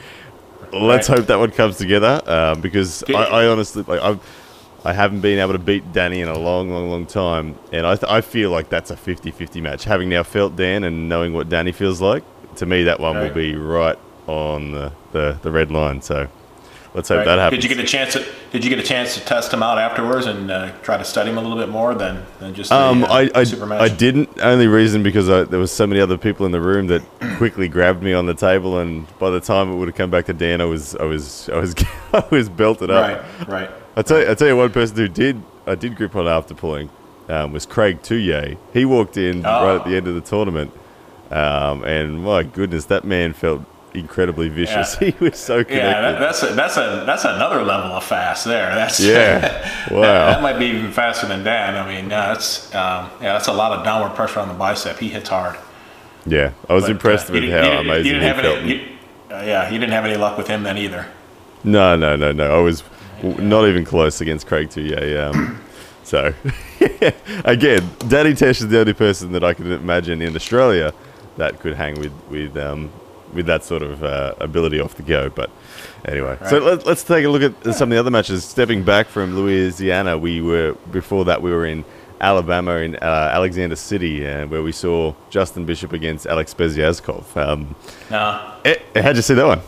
let's 0.73 1.09
Right. 1.09 1.19
hope 1.19 1.27
that 1.29 1.39
one 1.39 1.51
comes 1.51 1.77
together 1.77 2.21
um, 2.27 2.61
because 2.61 3.05
I, 3.09 3.13
I 3.13 3.47
honestly 3.49 3.85
like 3.87 4.01
I've. 4.01 4.21
I 4.85 4.93
haven't 4.93 5.21
been 5.21 5.39
able 5.39 5.53
to 5.53 5.61
beat 5.61 5.93
Danny 5.93 6.23
in 6.23 6.27
a 6.29 6.37
long, 6.37 6.69
long, 6.73 6.91
long 6.91 7.07
time, 7.07 7.55
and 7.71 7.87
I, 7.87 7.95
th- 7.95 8.11
I 8.11 8.21
feel 8.21 8.51
like 8.51 8.69
that's 8.69 8.91
a 8.91 8.97
50-50 8.97 9.63
match. 9.63 9.85
Having 9.85 10.09
now 10.09 10.25
felt 10.25 10.57
Dan 10.57 10.83
and 10.83 11.09
knowing 11.09 11.35
what 11.35 11.49
Danny 11.49 11.71
feels 11.71 12.01
like, 12.01 12.25
to 12.57 12.67
me 12.67 12.83
that 12.83 12.99
one 12.99 13.17
will 13.17 13.31
be 13.33 13.55
right 13.55 13.97
on 14.27 14.73
the, 14.73 14.91
the, 15.13 15.39
the 15.43 15.53
red 15.53 15.71
line. 15.71 16.03
So 16.03 16.27
let's 16.95 17.09
hope 17.09 17.19
Right. 17.19 17.25
that 17.27 17.39
happens. 17.39 17.63
Did 17.63 17.71
you 17.71 17.77
get 17.77 17.85
a 17.85 17.87
chance? 17.89 18.13
To, 18.15 18.25
did 18.53 18.65
you 18.65 18.71
get 18.71 18.79
a 18.79 18.83
chance 18.83 19.15
to 19.15 19.21
test 19.21 19.53
him 19.53 19.63
out 19.63 19.79
afterwards 19.79 20.27
and 20.27 20.51
uh, 20.51 20.71
try 20.83 20.97
to 20.97 21.05
study 21.05 21.31
him 21.31 21.39
a 21.39 21.41
little 21.41 21.57
bit 21.57 21.69
more 21.69 21.95
than, 21.95 22.23
than 22.39 22.55
just 22.55 22.71
the 22.71 22.77
Um, 22.77 23.05
uh, 23.05 23.09
I, 23.09 23.31
I? 23.35 23.45
I 23.85 23.89
didn't. 23.89 24.29
Only 24.41 24.67
reason 24.67 25.03
because 25.03 25.29
I, 25.31 25.45
there 25.45 25.59
was 25.61 25.73
so 25.73 25.87
many 25.87 26.01
other 26.01 26.19
people 26.19 26.45
in 26.47 26.53
the 26.53 26.61
room 26.61 26.87
that 26.89 27.03
quickly 27.39 27.69
grabbed 27.69 28.03
me 28.03 28.13
on 28.13 28.27
the 28.27 28.35
table, 28.35 28.79
and 28.79 29.07
by 29.19 29.31
the 29.31 29.41
time 29.41 29.73
it 29.73 29.77
would 29.77 29.89
have 29.89 29.97
come 29.97 30.11
back 30.11 30.27
to 30.27 30.33
Dan, 30.35 30.61
I 30.61 30.65
was 30.67 30.95
I 30.97 31.05
was 31.05 31.49
I 31.49 31.57
was 31.59 31.75
I 32.13 32.25
was 32.31 32.49
belted 32.49 32.91
up. 32.91 33.25
Right, 33.39 33.49
right. 33.49 33.71
I 33.97 34.03
tell 34.03 34.21
you, 34.21 34.31
I 34.31 34.35
tell 34.35 34.49
you, 34.49 34.57
one 34.57 34.71
person 34.71 34.97
who 34.97 35.09
did 35.09 35.43
I 35.67 35.75
did 35.75 35.97
grip 35.97 36.15
on 36.17 36.27
after 36.27 36.55
pulling 36.55 36.91
um, 37.29 37.53
was 37.53 37.65
Craig 37.67 38.03
Tullier. 38.03 38.57
He 38.73 38.85
walked 38.85 39.17
in 39.17 39.45
Oh. 39.47 39.65
right 39.67 39.77
at 39.81 39.85
the 39.87 39.97
end 39.97 40.09
of 40.09 40.15
the 40.15 40.21
tournament, 40.21 40.73
um, 41.31 41.85
and 41.85 42.23
my 42.25 42.43
goodness, 42.43 42.87
that 42.87 43.05
man 43.05 43.33
felt 43.33 43.63
incredibly 43.95 44.49
vicious. 44.49 44.97
Yeah. 45.01 45.11
He 45.13 45.25
was 45.25 45.39
so 45.39 45.65
connected. 45.65 45.77
Yeah, 45.77 46.01
that, 46.01 46.19
that's 46.19 46.43
a, 46.43 46.47
that's 46.55 46.77
a 46.77 47.05
that's 47.07 47.25
another 47.25 47.63
level 47.63 47.93
of 47.93 48.05
fast 48.05 48.45
there. 48.45 48.75
That's 48.75 48.99
Yeah. 49.01 49.39
that, 49.41 49.91
Wow. 49.93 50.01
that 50.03 50.43
might 50.43 50.59
be 50.59 50.67
even 50.67 50.93
faster 50.93 51.27
than 51.27 51.45
Dan. 51.45 51.77
I 51.77 51.87
mean, 51.87 52.11
yeah, 52.11 52.29
that's 52.33 52.67
um, 52.75 53.11
yeah, 53.21 53.33
that's 53.35 53.49
a 53.49 53.53
lot 53.53 53.73
of 53.79 53.85
downward 53.85 54.15
pressure 54.17 54.41
on 54.41 54.49
the 54.49 54.55
bicep. 54.55 54.99
He 54.99 55.09
hits 55.09 55.29
hard. 55.29 55.57
yeah, 56.27 56.53
I 56.69 56.75
was 56.75 56.85
But, 56.85 56.93
impressed 56.93 57.31
uh, 57.31 57.35
with 57.35 57.45
how 57.51 57.65
you 57.65 57.79
amazing 57.79 58.05
didn't 58.13 58.21
he 58.23 58.27
have 58.29 58.37
felt. 58.37 58.59
any, 58.59 58.73
you, 58.75 58.89
uh, 59.31 59.43
yeah, 59.45 59.71
you 59.71 59.79
didn't 59.79 59.93
have 59.93 60.05
any 60.05 60.17
luck 60.17 60.39
with 60.39 60.47
him 60.49 60.63
then 60.63 60.79
either. 60.79 61.07
No, 61.65 61.97
no, 61.97 62.17
no, 62.17 62.33
no. 62.33 62.59
I 62.59 62.61
was 62.61 62.83
not 63.23 63.69
even 63.69 63.85
close 63.85 64.21
against 64.21 64.47
Craig 64.47 64.69
Tullier. 64.71 65.31
Um, 65.31 65.61
so, 66.03 66.35
again, 67.45 67.89
Danny 68.09 68.33
Tesh 68.33 68.61
is 68.61 68.69
the 68.69 68.81
only 68.81 68.93
person 68.95 69.33
that 69.33 69.45
I 69.45 69.55
can 69.55 69.71
imagine 69.71 70.21
in 70.23 70.35
Australia 70.35 70.93
that 71.37 71.61
could 71.61 71.75
hang 71.75 71.99
with 72.01 72.13
with 72.29 72.57
um, 72.57 72.91
with 73.33 73.47
that 73.47 73.65
sort 73.65 73.83
of 73.83 74.03
uh, 74.05 74.35
ability 74.41 74.81
off 74.81 74.95
the 74.95 75.03
go. 75.03 75.29
But 75.31 75.51
anyway, 76.05 76.37
so 76.49 76.59
Right. 76.59 76.63
let, 76.63 76.87
let's 76.87 77.03
take 77.05 77.25
a 77.25 77.29
look 77.29 77.43
at 77.43 77.75
some 77.75 77.89
of 77.91 77.95
the 77.95 77.99
other 78.01 78.11
matches. 78.11 78.45
Stepping 78.45 78.83
back 78.85 79.07
from 79.09 79.37
Louisiana, 79.37 80.19
we 80.19 80.41
were 80.41 80.75
before 80.91 81.25
that 81.27 81.41
we 81.43 81.51
were 81.51 81.67
in 81.67 81.85
Alabama 82.21 82.77
in 82.77 82.95
uh, 82.97 83.31
Alexander 83.33 83.75
City, 83.77 84.27
uh, 84.27 84.47
where 84.47 84.63
we 84.63 84.71
saw 84.73 85.13
Justin 85.31 85.65
Bishop 85.65 85.93
against 85.93 86.27
Alex 86.27 86.55
Beziazkov. 86.55 87.37
Um, 87.37 87.75
No, 88.11 88.41
eh, 88.65 88.77
how'd 88.97 89.17
you 89.17 89.23
see 89.23 89.35
that 89.35 89.47
one? 89.47 89.61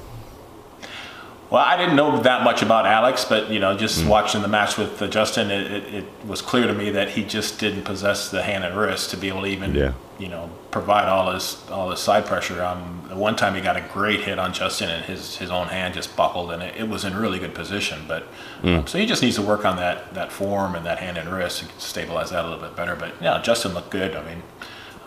Well, 1.50 1.62
I 1.64 1.76
didn't 1.76 1.94
know 1.94 2.20
that 2.22 2.42
much 2.42 2.62
about 2.62 2.86
Alex, 2.86 3.24
but 3.24 3.50
you 3.50 3.60
know, 3.60 3.76
just 3.76 4.04
watching 4.06 4.42
the 4.42 4.48
match 4.48 4.76
with 4.76 5.00
uh, 5.00 5.06
Justin, 5.08 5.50
it, 5.50 5.70
it, 5.72 5.94
it 5.94 6.04
was 6.26 6.42
clear 6.42 6.66
to 6.66 6.74
me 6.74 6.90
that 6.90 7.10
he 7.10 7.22
just 7.24 7.60
didn't 7.60 7.82
possess 7.84 8.30
the 8.30 8.42
hand 8.42 8.64
and 8.64 8.76
wrist 8.76 9.10
to 9.10 9.16
be 9.16 9.28
able 9.28 9.42
to 9.42 9.46
even, 9.48 9.74
Yeah. 9.74 9.92
You 10.18 10.28
know, 10.28 10.48
provide 10.70 11.08
all 11.08 11.32
his 11.32 11.62
all 11.70 11.90
his 11.90 12.00
side 12.00 12.26
pressure. 12.26 12.62
Um, 12.62 13.04
the 13.08 13.16
one 13.16 13.36
time 13.36 13.54
he 13.54 13.60
got 13.60 13.76
a 13.76 13.80
great 13.92 14.20
hit 14.20 14.38
on 14.38 14.52
Justin, 14.52 14.90
and 14.90 15.04
his 15.04 15.36
his 15.36 15.50
own 15.50 15.68
hand 15.68 15.94
just 15.94 16.16
buckled, 16.16 16.50
and 16.52 16.62
it, 16.62 16.76
it 16.76 16.88
was 16.88 17.04
in 17.04 17.16
really 17.16 17.38
good 17.38 17.54
position. 17.54 18.00
But 18.06 18.22
Hmm. 18.60 18.68
um, 18.68 18.86
so 18.86 18.98
he 18.98 19.06
just 19.06 19.22
needs 19.22 19.36
to 19.36 19.42
work 19.42 19.64
on 19.64 19.76
that 19.76 20.14
that 20.14 20.30
form 20.32 20.74
and 20.74 20.86
that 20.86 20.98
hand 20.98 21.18
and 21.18 21.28
wrist 21.30 21.60
to 21.60 21.66
stabilize 21.80 22.30
that 22.30 22.44
a 22.44 22.48
little 22.48 22.62
bit 22.62 22.76
better. 22.76 22.96
But 22.96 23.12
yeah, 23.20 23.40
Justin 23.42 23.74
looked 23.74 23.90
good. 23.90 24.14
I 24.14 24.22
mean, 24.24 24.42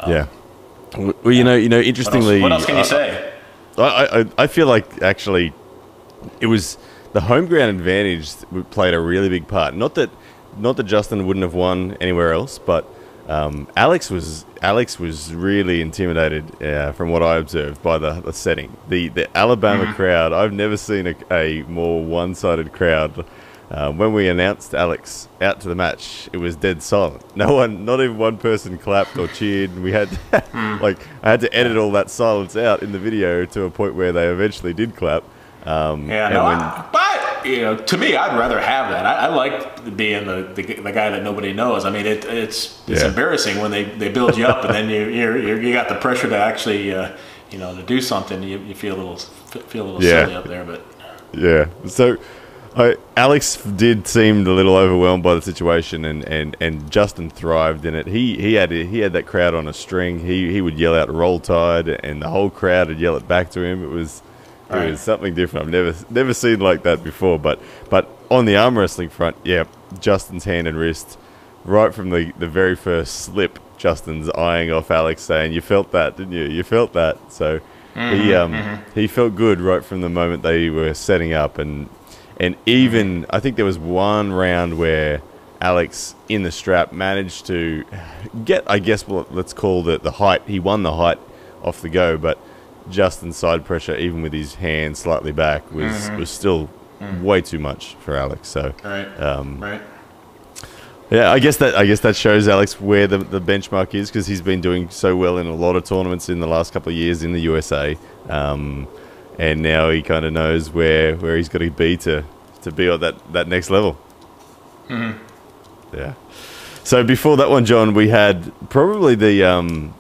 yeah. 0.07 0.27
Well, 0.95 1.33
you 1.33 1.43
know, 1.43 1.55
you 1.55 1.69
know, 1.69 1.77
what 1.77 1.85
else, 1.85 1.87
interestingly, 1.87 2.41
what 2.41 2.51
else 2.51 2.65
can 2.65 2.75
you 2.75 2.81
uh, 2.81 2.85
say? 2.85 3.33
I, 3.77 4.21
I, 4.21 4.25
I 4.37 4.47
feel 4.47 4.67
like 4.67 5.01
actually 5.01 5.53
it 6.39 6.47
was 6.47 6.77
the 7.13 7.21
home 7.21 7.45
ground 7.45 7.77
advantage 7.77 8.31
played 8.71 8.93
a 8.93 8.99
really 8.99 9.29
big 9.29 9.47
part. 9.47 9.75
Not 9.75 9.95
that 9.95 10.09
not 10.57 10.77
that 10.77 10.83
Justin 10.85 11.25
wouldn't 11.27 11.43
have 11.43 11.53
won 11.53 11.97
anywhere 12.01 12.33
else, 12.33 12.57
but 12.57 12.87
um, 13.27 13.67
Alex 13.75 14.09
was 14.09 14.45
Alex 14.61 14.99
was 14.99 15.33
really 15.33 15.81
intimidated 15.81 16.61
uh, 16.63 16.91
from 16.93 17.09
what 17.09 17.21
I 17.21 17.37
observed 17.37 17.81
by 17.83 17.97
the, 17.97 18.21
the 18.21 18.33
setting. 18.33 18.75
The 18.87 19.09
the 19.09 19.37
Alabama 19.37 19.93
crowd. 19.93 20.33
I've 20.33 20.53
never 20.53 20.77
seen 20.77 21.07
a, 21.07 21.15
a 21.31 21.63
more 21.63 22.03
one 22.03 22.35
sided 22.35 22.71
crowd. 22.71 23.25
Uh, 23.69 23.91
when 23.91 24.13
we 24.13 24.29
announced 24.29 24.73
Alex 24.73 25.27
out 25.41 25.59
to 25.59 25.67
the 25.67 25.75
match, 25.75 26.29
it 26.31 26.37
was 26.37 26.55
dead 26.55 26.81
silent. 26.81 27.21
No 27.35 27.53
one, 27.53 27.83
not 27.85 27.99
even 27.99 28.17
one 28.17 28.37
person 28.37 28.77
clapped 28.77 29.17
or 29.17 29.27
cheered. 29.27 29.71
And 29.71 29.83
we 29.83 29.91
had, 29.91 30.09
like, 30.81 30.97
I 31.21 31.31
had 31.31 31.41
to 31.41 31.53
edit 31.53 31.75
all 31.75 31.91
that 31.91 32.09
silence 32.09 32.55
out 32.55 32.81
in 32.81 32.93
the 32.93 32.99
video 32.99 33.45
to 33.45 33.63
a 33.63 33.69
point 33.69 33.93
where 33.95 34.13
they 34.13 34.27
eventually 34.27 34.73
did 34.73 34.95
clap. 34.95 35.23
Um, 35.67 36.09
Yeah, 36.09 36.29
no, 36.29 36.45
when- 36.45 36.57
I, 36.59 36.85
but 36.91 37.45
you 37.45 37.61
know, 37.61 37.75
to 37.75 37.97
me, 37.97 38.15
I'd 38.15 38.37
rather 38.37 38.59
have 38.59 38.89
that. 38.89 39.05
I, 39.05 39.25
I 39.25 39.27
like 39.27 39.95
being 39.97 40.25
the, 40.25 40.49
the 40.55 40.63
the 40.63 40.91
guy 40.91 41.09
that 41.09 41.23
nobody 41.23 41.53
knows. 41.53 41.85
I 41.85 41.89
mean, 41.89 42.05
it, 42.05 42.25
it's 42.25 42.81
it's 42.87 43.01
Yeah. 43.01 43.07
embarrassing 43.09 43.59
when 43.61 43.71
they, 43.71 43.83
they 43.83 44.09
build 44.09 44.37
you 44.37 44.45
up 44.45 44.63
and 44.65 44.73
then 44.73 44.89
you 44.89 45.07
you're, 45.09 45.37
you're, 45.37 45.61
you 45.61 45.73
got 45.73 45.87
the 45.89 45.95
pressure 45.95 46.29
to 46.29 46.37
actually 46.37 46.93
uh, 46.93 47.11
you 47.51 47.57
know 47.59 47.75
to 47.75 47.83
do 47.83 48.01
something. 48.01 48.41
You, 48.43 48.59
you 48.59 48.75
feel 48.75 48.95
a 48.95 48.97
little 48.97 49.17
feel 49.17 49.83
a 49.83 49.87
little 49.87 50.03
Yeah. 50.03 50.23
silly 50.25 50.35
up 50.35 50.45
there, 50.45 50.63
but 50.63 50.81
Yeah. 51.33 51.65
So, 51.87 52.17
I, 52.75 52.95
Alex 53.15 53.57
did 53.63 54.07
seem 54.07 54.45
a 54.45 54.51
little 54.51 54.75
overwhelmed 54.75 55.23
by 55.23 55.33
the 55.35 55.41
situation, 55.41 56.05
and, 56.05 56.23
and, 56.25 56.55
and 56.59 56.91
Justin 56.91 57.29
thrived 57.29 57.85
in 57.85 57.95
it. 57.95 58.05
He 58.07 58.37
he 58.39 58.53
had 58.53 58.71
he 58.71 58.99
had 58.99 59.13
that 59.13 59.25
crowd 59.25 59.53
on 59.53 59.67
a 59.67 59.73
string. 59.73 60.19
He 60.19 60.51
he 60.51 60.61
would 60.61 60.77
yell 60.79 60.95
out 60.95 61.09
"Roll 61.13 61.39
Tide," 61.39 61.87
and 61.89 62.21
the 62.21 62.29
whole 62.29 62.49
crowd 62.49 62.87
would 62.89 62.99
yell 62.99 63.15
it 63.17 63.27
back 63.27 63.49
to 63.51 63.61
him. 63.63 63.83
It 63.83 63.89
was 63.89 64.21
it 64.69 64.73
Right. 64.73 64.89
was 64.91 64.99
something 64.99 65.33
different. 65.33 65.65
I've 65.67 65.71
never 65.71 65.95
never 66.09 66.33
seen 66.33 66.59
like 66.59 66.83
that 66.83 67.03
before. 67.03 67.39
But 67.39 67.59
but 67.89 68.09
on 68.29 68.45
the 68.45 68.57
arm 68.57 68.77
wrestling 68.77 69.09
front, 69.09 69.35
yeah, 69.43 69.63
Justin's 69.99 70.43
hand 70.45 70.67
and 70.67 70.77
wrist 70.77 71.17
right 71.63 71.93
from 71.93 72.09
the, 72.09 72.33
the 72.37 72.47
very 72.47 72.75
first 72.75 73.21
slip, 73.21 73.59
Justin's 73.77 74.29
eyeing 74.31 74.71
off 74.71 74.89
Alex, 74.91 75.21
saying, 75.21 75.53
"You 75.53 75.61
felt 75.61 75.91
that, 75.91 76.17
didn't 76.17 76.33
you? 76.33 76.45
You 76.45 76.63
felt 76.63 76.93
that." 76.93 77.31
So 77.31 77.59
he 77.93 77.99
mm-hmm, 77.99 78.35
um, 78.35 78.53
mm-hmm. 78.53 78.99
he 78.99 79.07
felt 79.07 79.35
good 79.35 79.59
right 79.59 79.83
from 79.83 80.01
the 80.01 80.09
moment 80.09 80.43
they 80.43 80.69
were 80.69 80.93
setting 80.93 81.33
up, 81.33 81.57
and 81.57 81.89
and 82.39 82.55
even 82.65 83.23
mm-hmm. 83.23 83.35
I 83.35 83.39
think 83.39 83.55
there 83.55 83.65
was 83.65 83.79
one 83.79 84.31
round 84.33 84.77
where 84.77 85.21
Alex 85.61 86.15
in 86.29 86.43
the 86.43 86.51
strap 86.51 86.91
managed 86.91 87.45
to 87.47 87.83
get, 88.45 88.63
I 88.67 88.79
guess, 88.79 89.07
what 89.07 89.33
let's 89.33 89.53
call 89.53 89.87
it 89.89 90.03
the 90.03 90.11
height. 90.11 90.43
He 90.47 90.59
won 90.59 90.83
the 90.83 90.95
height 90.95 91.19
off 91.63 91.81
the 91.81 91.89
go, 91.89 92.17
but 92.17 92.37
Justin's 92.89 93.37
side 93.37 93.65
pressure, 93.65 93.95
even 93.95 94.21
with 94.21 94.33
his 94.33 94.55
hand 94.55 94.97
slightly 94.97 95.31
back, 95.31 95.71
was 95.71 96.09
was 96.11 96.29
still 96.29 96.69
way 97.21 97.41
too 97.41 97.59
much 97.59 97.95
for 97.99 98.15
Alex. 98.15 98.47
So 98.47 98.73
Right. 98.83 99.07
um, 99.21 99.59
right. 99.61 99.81
yeah, 101.11 101.31
I 101.31 101.39
guess 101.39 101.57
that 101.57 101.75
I 101.75 101.85
guess 101.85 101.99
that 102.01 102.15
shows 102.15 102.47
Alex 102.47 102.79
where 102.81 103.07
the, 103.07 103.19
the 103.19 103.39
benchmark 103.41 103.93
is 103.93 104.09
because 104.09 104.27
he's 104.27 104.41
been 104.41 104.61
doing 104.61 104.89
so 104.89 105.15
well 105.15 105.37
in 105.37 105.47
a 105.47 105.55
lot 105.55 105.75
of 105.75 105.83
tournaments 105.83 106.29
in 106.29 106.39
the 106.39 106.47
last 106.47 106.73
couple 106.73 106.89
of 106.91 106.95
years 106.97 107.23
in 107.23 107.33
the 107.33 107.41
USA, 107.41 107.97
um, 108.29 108.87
and 109.37 109.61
now 109.61 109.89
he 109.89 110.01
kind 110.01 110.25
of 110.25 110.33
knows 110.33 110.69
where, 110.71 111.15
where 111.17 111.37
he's 111.37 111.49
got 111.49 111.59
to 111.59 111.69
be 111.69 111.97
to 111.97 112.23
to 112.63 112.71
be 112.71 112.89
at 112.89 112.99
that, 113.01 113.15
that 113.33 113.47
next 113.47 113.69
level. 113.69 113.97
Yeah. 114.89 116.13
So 116.83 117.03
before 117.03 117.37
that 117.37 117.49
one, 117.49 117.65
John, 117.65 117.93
we 117.93 118.07
had 118.09 118.51
probably 118.69 119.15
the 119.15 119.43
um, 119.43 119.93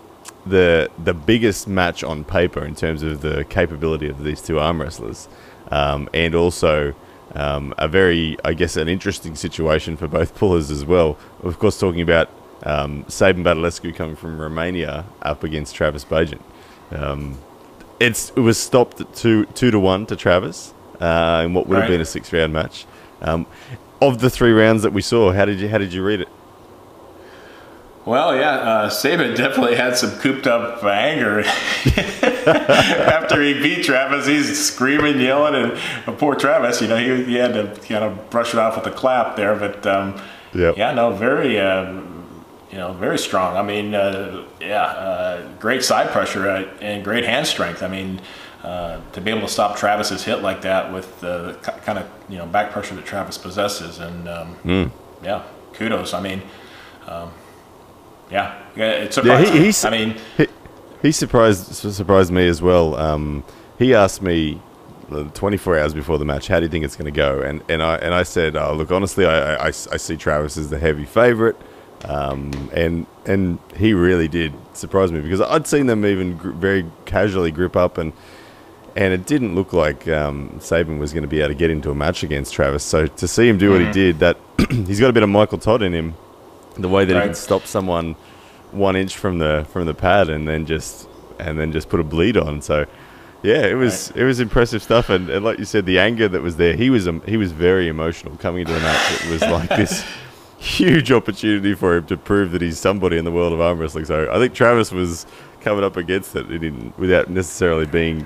the 0.49 0.89
the 1.03 1.13
biggest 1.13 1.67
match 1.67 2.03
on 2.03 2.23
paper 2.23 2.63
in 2.65 2.75
terms 2.75 3.03
of 3.03 3.21
the 3.21 3.45
capability 3.45 4.07
of 4.07 4.23
these 4.23 4.41
two 4.41 4.59
arm 4.59 4.81
wrestlers, 4.81 5.27
um, 5.71 6.09
and 6.13 6.35
also 6.35 6.93
um, 7.35 7.73
a 7.77 7.87
very, 7.87 8.37
I 8.43 8.53
guess, 8.53 8.77
an 8.77 8.87
interesting 8.87 9.35
situation 9.35 9.97
for 9.97 10.07
both 10.07 10.35
pullers 10.35 10.71
as 10.71 10.85
well. 10.85 11.17
Of 11.43 11.59
course, 11.59 11.79
talking 11.79 12.01
about 12.01 12.29
um, 12.63 13.03
Saban 13.05 13.43
Badalescu 13.43 13.95
coming 13.95 14.15
from 14.15 14.39
Romania 14.39 15.05
up 15.21 15.43
against 15.43 15.75
Travis 15.75 16.05
Bagent. 16.05 16.41
Um, 16.91 17.37
it's 17.99 18.31
it 18.31 18.39
was 18.39 18.57
stopped 18.57 19.01
at 19.01 19.13
two 19.15 19.45
two 19.47 19.71
to 19.71 19.79
one 19.79 20.05
to 20.07 20.15
Travis 20.15 20.73
uh, 20.99 21.43
in 21.45 21.53
what 21.53 21.67
would 21.67 21.79
have 21.79 21.87
been 21.87 22.01
a 22.01 22.05
six 22.05 22.31
round 22.33 22.53
match. 22.53 22.85
Um, 23.21 23.45
of 23.99 24.19
the 24.19 24.29
three 24.29 24.51
rounds 24.51 24.83
that 24.83 24.93
we 24.93 25.01
saw, 25.01 25.31
how 25.31 25.45
did 25.45 25.59
you 25.59 25.69
how 25.69 25.77
did 25.77 25.93
you 25.93 26.03
read 26.03 26.21
it? 26.21 26.29
Well, 28.07 28.33
yeah, 28.37 28.51
uh, 28.51 28.89
Saban 28.89 29.35
definitely 29.35 29.75
had 29.75 29.97
some 29.97 30.11
cooped 30.19 30.47
up 30.47 30.81
anger 30.81 31.39
after 32.47 33.41
he 33.41 33.53
beat 33.55 33.83
Travis. 33.83 34.25
He's 34.25 34.65
screaming, 34.65 35.19
yelling, 35.19 35.55
and 35.55 36.17
poor 36.17 36.33
Travis. 36.35 36.81
You 36.81 36.87
know, 36.87 36.95
he, 36.97 37.25
he 37.25 37.35
had 37.35 37.53
to 37.53 37.65
kind 37.85 38.05
of 38.05 38.29
brush 38.29 38.53
it 38.53 38.59
off 38.59 38.77
with 38.77 38.87
a 38.87 38.95
clap 38.95 39.35
there. 39.35 39.55
But 39.55 39.85
um, 39.85 40.19
Yep. 40.53 40.77
yeah, 40.77 40.93
no, 40.93 41.11
very, 41.11 41.59
uh, 41.59 41.91
you 42.71 42.77
know, 42.77 42.93
very 42.93 43.19
strong. 43.19 43.57
I 43.57 43.61
mean, 43.61 43.93
uh, 43.93 44.45
yeah, 44.61 44.83
uh, 44.83 45.47
great 45.59 45.83
side 45.83 46.09
pressure 46.11 46.49
uh, 46.49 46.63
and 46.79 47.03
great 47.03 47.25
hand 47.25 47.45
strength. 47.45 47.83
I 47.83 47.87
mean. 47.89 48.21
Uh, 48.63 48.99
to 49.13 49.21
be 49.21 49.29
able 49.29 49.41
to 49.41 49.47
stop 49.47 49.77
Travis's 49.77 50.23
hit 50.25 50.41
like 50.41 50.63
that 50.63 50.91
with 50.91 51.21
the 51.21 51.55
kind 51.85 51.99
of 51.99 52.05
you 52.27 52.37
know 52.37 52.45
back 52.47 52.71
pressure 52.71 52.95
that 52.95 53.05
Travis 53.05 53.37
possesses, 53.37 53.99
and 53.99 54.27
um, 54.27 54.47
Hmm. 54.55 54.85
yeah, 55.23 55.43
kudos. 55.73 56.13
I 56.13 56.19
mean, 56.19 56.41
um, 57.07 57.31
yeah, 58.31 58.61
yeah, 58.75 58.91
it's 58.91 59.17
Yeah, 59.17 59.43
surprising. 59.43 59.63
he, 59.63 59.87
I 59.87 60.05
mean, 60.05 60.21
he, 60.37 60.47
he 61.01 61.11
surprised 61.11 61.73
surprised 61.73 62.31
me 62.31 62.47
as 62.47 62.61
well. 62.61 62.95
Um, 62.95 63.43
he 63.79 63.93
asked 63.93 64.21
me 64.21 64.61
uh, 65.11 65.23
24 65.33 65.79
hours 65.79 65.93
before 65.93 66.17
the 66.17 66.25
match, 66.25 66.47
"How 66.47 66.59
do 66.59 66.65
you 66.65 66.69
think 66.69 66.83
it's 66.85 66.95
going 66.95 67.11
to 67.11 67.15
go?" 67.17 67.41
And 67.41 67.63
and 67.69 67.81
I 67.83 67.95
and 67.97 68.13
I 68.13 68.23
said, 68.23 68.55
oh, 68.55 68.73
"Look, 68.73 68.91
honestly, 68.91 69.25
I, 69.25 69.55
I, 69.55 69.67
I 69.67 69.71
see 69.71 70.17
Travis 70.17 70.57
as 70.57 70.69
the 70.69 70.79
heavy 70.79 71.05
favorite." 71.05 71.55
Um, 72.05 72.69
and 72.73 73.07
and 73.25 73.57
he 73.75 73.93
really 73.93 74.27
did 74.27 74.53
surprise 74.73 75.11
me 75.11 75.19
because 75.21 75.41
I'd 75.41 75.65
seen 75.65 75.87
them 75.87 76.05
even 76.05 76.37
gr- 76.37 76.51
very 76.51 76.85
casually 77.05 77.51
grip 77.51 77.75
up 77.75 77.97
and 77.97 78.13
and 78.95 79.13
it 79.13 79.25
didn't 79.25 79.55
look 79.55 79.73
like 79.73 80.07
um, 80.07 80.51
Saban 80.59 80.99
was 80.99 81.11
going 81.13 81.23
to 81.23 81.27
be 81.27 81.39
able 81.39 81.49
to 81.49 81.55
get 81.55 81.69
into 81.71 81.89
a 81.91 81.95
match 81.95 82.23
against 82.23 82.53
Travis. 82.53 82.83
So 82.83 83.07
to 83.07 83.27
see 83.27 83.47
him 83.47 83.57
do 83.57 83.71
what 83.71 83.81
he 83.81 83.91
did, 83.91 84.19
that 84.19 84.37
he's 84.69 84.99
got 84.99 85.09
a 85.09 85.13
bit 85.13 85.23
of 85.23 85.29
Michael 85.29 85.57
Todd 85.59 85.81
in 85.83 85.93
him, 85.93 86.15
the 86.83 86.89
way 86.89 87.05
that 87.05 87.13
he 87.13 87.19
Right. 87.19 87.25
can 87.25 87.35
stop 87.35 87.65
someone 87.65 88.15
one 88.71 88.95
inch 88.95 89.15
from 89.17 89.39
the 89.39 89.65
from 89.71 89.85
the 89.85 89.93
pad 89.93 90.29
and 90.29 90.47
then 90.47 90.65
just 90.65 91.07
and 91.39 91.57
then 91.59 91.71
just 91.71 91.89
put 91.89 91.99
a 91.99 92.03
bleed 92.03 92.37
on. 92.37 92.61
So 92.61 92.85
yeah, 93.43 93.65
it 93.65 93.75
was 93.75 94.11
it 94.11 94.23
was 94.23 94.39
impressive 94.39 94.81
stuff. 94.83 95.09
And, 95.09 95.29
and 95.29 95.45
like 95.45 95.59
you 95.59 95.65
said, 95.65 95.85
the 95.85 95.99
anger 95.99 96.27
that 96.27 96.41
was 96.41 96.57
there, 96.57 96.75
he 96.75 96.89
was 96.89 97.07
um, 97.07 97.21
he 97.25 97.37
was 97.37 97.51
very 97.51 97.87
emotional 97.87 98.35
coming 98.37 98.61
into 98.61 98.73
the 98.73 98.79
match. 98.79 99.25
It 99.25 99.29
was 99.31 99.41
like 99.57 99.69
this 99.69 100.03
huge 100.57 101.11
opportunity 101.11 101.75
for 101.75 101.97
him 101.97 102.05
to 102.07 102.17
prove 102.17 102.51
that 102.51 102.61
he's 102.63 102.79
somebody 102.79 103.17
in 103.17 103.25
the 103.25 103.31
world 103.31 103.53
of 103.53 103.61
arm 103.61 103.77
wrestling. 103.79 104.05
So 104.05 104.27
I 104.31 104.39
think 104.39 104.53
Travis 104.55 104.91
was 104.91 105.27
coming 105.61 105.83
up 105.83 105.97
against 105.97 106.35
it 106.35 106.47
he 106.47 106.57
didn't, 106.57 106.97
without 106.97 107.29
necessarily 107.29 107.85
being 107.85 108.25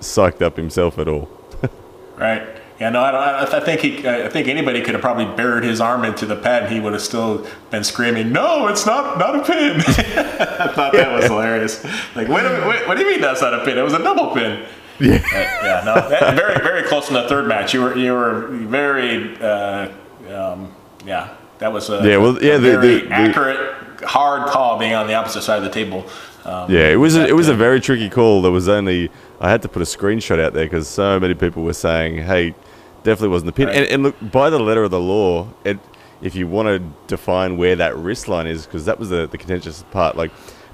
psyched 0.00 0.42
up 0.42 0.56
himself 0.56 0.98
at 0.98 1.08
all. 1.08 1.28
right? 2.16 2.59
Yeah, 2.80 2.88
no, 2.88 3.02
I, 3.02 3.10
don't, 3.10 3.22
I 3.54 3.58
I 3.58 3.60
think 3.60 3.80
he, 3.82 4.08
I 4.08 4.28
think 4.30 4.48
anybody 4.48 4.80
could 4.80 4.94
have 4.94 5.02
probably 5.02 5.26
buried 5.26 5.64
his 5.64 5.82
arm 5.82 6.02
into 6.02 6.24
the 6.24 6.34
pad, 6.34 6.62
and 6.64 6.72
he 6.72 6.80
would 6.80 6.94
have 6.94 7.02
still 7.02 7.46
been 7.70 7.84
screaming, 7.84 8.32
"No, 8.32 8.68
it's 8.68 8.86
not, 8.86 9.18
not 9.18 9.36
a 9.36 9.44
pin." 9.44 9.76
I 9.80 10.72
thought 10.72 10.92
that 10.94 11.12
was 11.14 11.26
hilarious. 11.26 11.84
Like, 12.16 12.28
wait 12.28 12.44
wait, 12.66 12.88
what 12.88 12.96
do 12.96 13.04
you 13.04 13.10
mean 13.10 13.20
that's 13.20 13.42
not 13.42 13.52
a 13.52 13.62
pin? 13.66 13.76
It 13.76 13.82
was 13.82 13.92
a 13.92 14.02
double 14.02 14.32
pin. 14.32 14.66
Yeah. 14.98 15.20
Yeah, 15.62 15.82
no, 15.84 15.94
that, 16.08 16.34
very, 16.36 16.54
very 16.62 16.82
close 16.84 17.08
in 17.08 17.14
the 17.14 17.28
third 17.28 17.46
match. 17.46 17.74
You 17.74 17.82
were, 17.82 17.96
you 17.96 18.12
were 18.12 18.46
very, 18.48 19.36
uh, 19.40 19.88
um, 20.30 20.74
yeah, 21.04 21.34
that 21.58 21.72
was 21.72 21.88
a, 21.90 22.02
Yeah, 22.02 22.16
well, 22.16 22.42
yeah, 22.42 22.56
the- 22.56 22.70
very 22.78 23.00
the- 23.00 23.06
the- 23.08 23.12
accurate, 23.12 23.76
hard 24.04 24.48
call 24.48 24.78
being 24.78 24.94
on 24.94 25.06
the 25.06 25.14
opposite 25.14 25.42
side 25.42 25.58
of 25.58 25.64
the 25.64 25.70
table. 25.70 26.06
Um, 26.44 26.70
Yeah, 26.70 26.88
it 26.88 26.96
was 26.96 27.16
a, 27.16 27.26
it 27.26 27.36
was 27.36 27.48
a 27.50 27.52
uh, 27.52 27.56
very 27.56 27.80
tricky 27.80 28.08
call. 28.08 28.40
There 28.40 28.50
was 28.52 28.68
only 28.68 29.10
I 29.38 29.50
had 29.50 29.60
to 29.62 29.68
put 29.68 29.82
a 29.82 29.86
screenshot 29.86 30.38
out 30.42 30.54
there 30.54 30.64
because 30.64 30.88
so 30.88 31.20
many 31.20 31.34
people 31.34 31.62
were 31.62 31.74
saying, 31.74 32.22
"Hey, 32.24 32.54
definitely 33.02 33.28
wasn't 33.28 33.46
the 33.46 33.52
pin." 33.52 33.66
Right. 33.68 33.76
And, 33.76 33.86
and 33.86 34.02
look, 34.02 34.16
by 34.32 34.50
the 34.50 34.58
letter 34.60 34.82
of 34.84 34.90
the 34.90 35.00
law, 35.00 35.48
it, 35.64 35.78
if 36.22 36.34
you 36.34 36.46
want 36.46 36.66
to 36.68 36.78
define 37.06 37.56
where 37.56 37.76
that 37.76 37.96
wrist 37.96 38.28
line 38.28 38.46
is, 38.46 38.66
because 38.66 38.84
that 38.84 38.98
was 38.98 39.08
the, 39.08 39.26
the 39.26 39.38
contentious 39.38 39.82
part. 39.90 40.16
Like, 40.16 40.30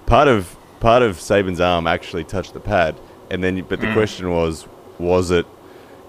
part 0.07 0.29
of 0.29 0.57
part 0.81 1.03
of 1.03 1.17
Saban's 1.17 1.61
arm 1.61 1.87
actually 1.87 2.25
touched 2.25 2.53
the 2.55 2.61
pad, 2.61 2.97
and 3.31 3.43
then 3.43 3.63
but 3.63 3.79
Mm. 3.81 3.89
the 3.89 3.93
question 3.93 4.31
was, 4.31 4.67
was 4.99 5.31
it 5.31 5.47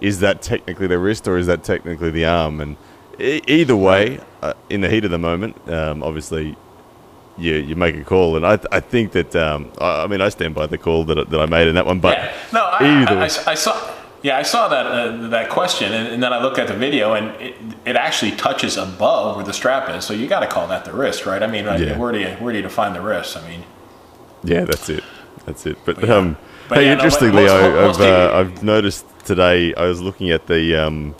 is 0.01 0.19
that 0.19 0.41
technically 0.41 0.85
the 0.87 0.99
wrist 0.99 1.27
or 1.27 1.37
is 1.37 1.47
that 1.47 1.63
technically 1.63 2.11
the 2.11 2.25
arm? 2.25 2.61
And 2.61 2.77
e- 3.19 3.41
either 3.47 3.75
way, 3.75 4.19
uh, 4.43 4.53
in 4.69 4.81
the 4.81 4.89
heat 4.89 5.03
of 5.05 5.11
the 5.11 5.17
moment, 5.17 5.55
um, 5.69 6.03
obviously 6.03 6.55
you 7.37 7.53
you 7.55 7.75
make 7.75 7.95
a 7.95 8.03
call, 8.03 8.35
and 8.37 8.45
I 8.45 8.59
I 8.71 8.79
think 8.79 9.11
that 9.13 9.35
um, 9.35 9.71
I, 9.79 10.03
I 10.03 10.07
mean 10.07 10.21
I 10.21 10.29
stand 10.29 10.53
by 10.55 10.65
the 10.67 10.77
call 10.77 11.03
that 11.05 11.17
I- 11.19 11.23
that 11.25 11.39
I 11.39 11.45
made 11.45 11.67
in 11.67 11.75
that 11.75 11.85
one, 11.85 11.99
but 11.99 12.17
Yeah. 12.17 12.33
No, 12.53 12.63
I, 12.65 13.01
either 13.01 13.11
I, 13.13 13.15
way. 13.21 13.29
I, 13.47 13.51
I 13.51 13.55
saw. 13.55 13.93
Yeah, 14.23 14.37
I 14.37 14.41
saw 14.43 14.67
that 14.67 14.85
uh, 14.87 15.27
that 15.29 15.49
question, 15.49 15.93
and, 15.93 16.07
and 16.07 16.23
then 16.23 16.33
I 16.33 16.41
looked 16.41 16.57
at 16.57 16.67
the 16.67 16.73
video, 16.73 17.13
and 17.13 17.39
it, 17.39 17.55
it 17.85 17.95
actually 17.95 18.31
touches 18.31 18.75
above 18.75 19.35
where 19.35 19.45
the 19.45 19.53
strap 19.53 19.89
is. 19.95 20.05
So 20.05 20.13
you 20.13 20.27
got 20.27 20.39
to 20.39 20.47
call 20.47 20.67
that 20.69 20.85
the 20.85 20.93
wrist, 20.93 21.25
right? 21.25 21.41
I 21.43 21.47
mean, 21.47 21.65
like, 21.67 21.79
Yeah. 21.79 21.97
where 21.97 22.11
do 22.11 22.19
you 22.19 22.29
where 22.39 22.51
do 22.51 22.57
you 22.57 22.63
define 22.63 22.93
the 22.93 23.01
wrist? 23.01 23.37
I 23.37 23.47
mean, 23.47 23.63
yeah, 24.43 24.65
that's 24.65 24.89
it, 24.89 25.03
that's 25.45 25.65
it. 25.67 25.77
But, 25.85 25.97
But 25.99 26.09
yeah. 26.09 26.15
um, 26.15 26.37
But 26.67 26.79
hey, 26.79 26.85
yeah, 26.85 26.93
no, 26.95 27.03
interestingly, 27.03 27.45
most- 27.45 27.51
I, 27.51 27.87
I've 27.89 28.01
uh, 28.01 28.37
I've 28.39 28.63
noticed 28.63 29.05
today 29.25 29.73
I 29.75 29.85
was 29.85 30.01
looking 30.01 30.31
at 30.31 30.47
the 30.47 30.75
um, 30.75 31.13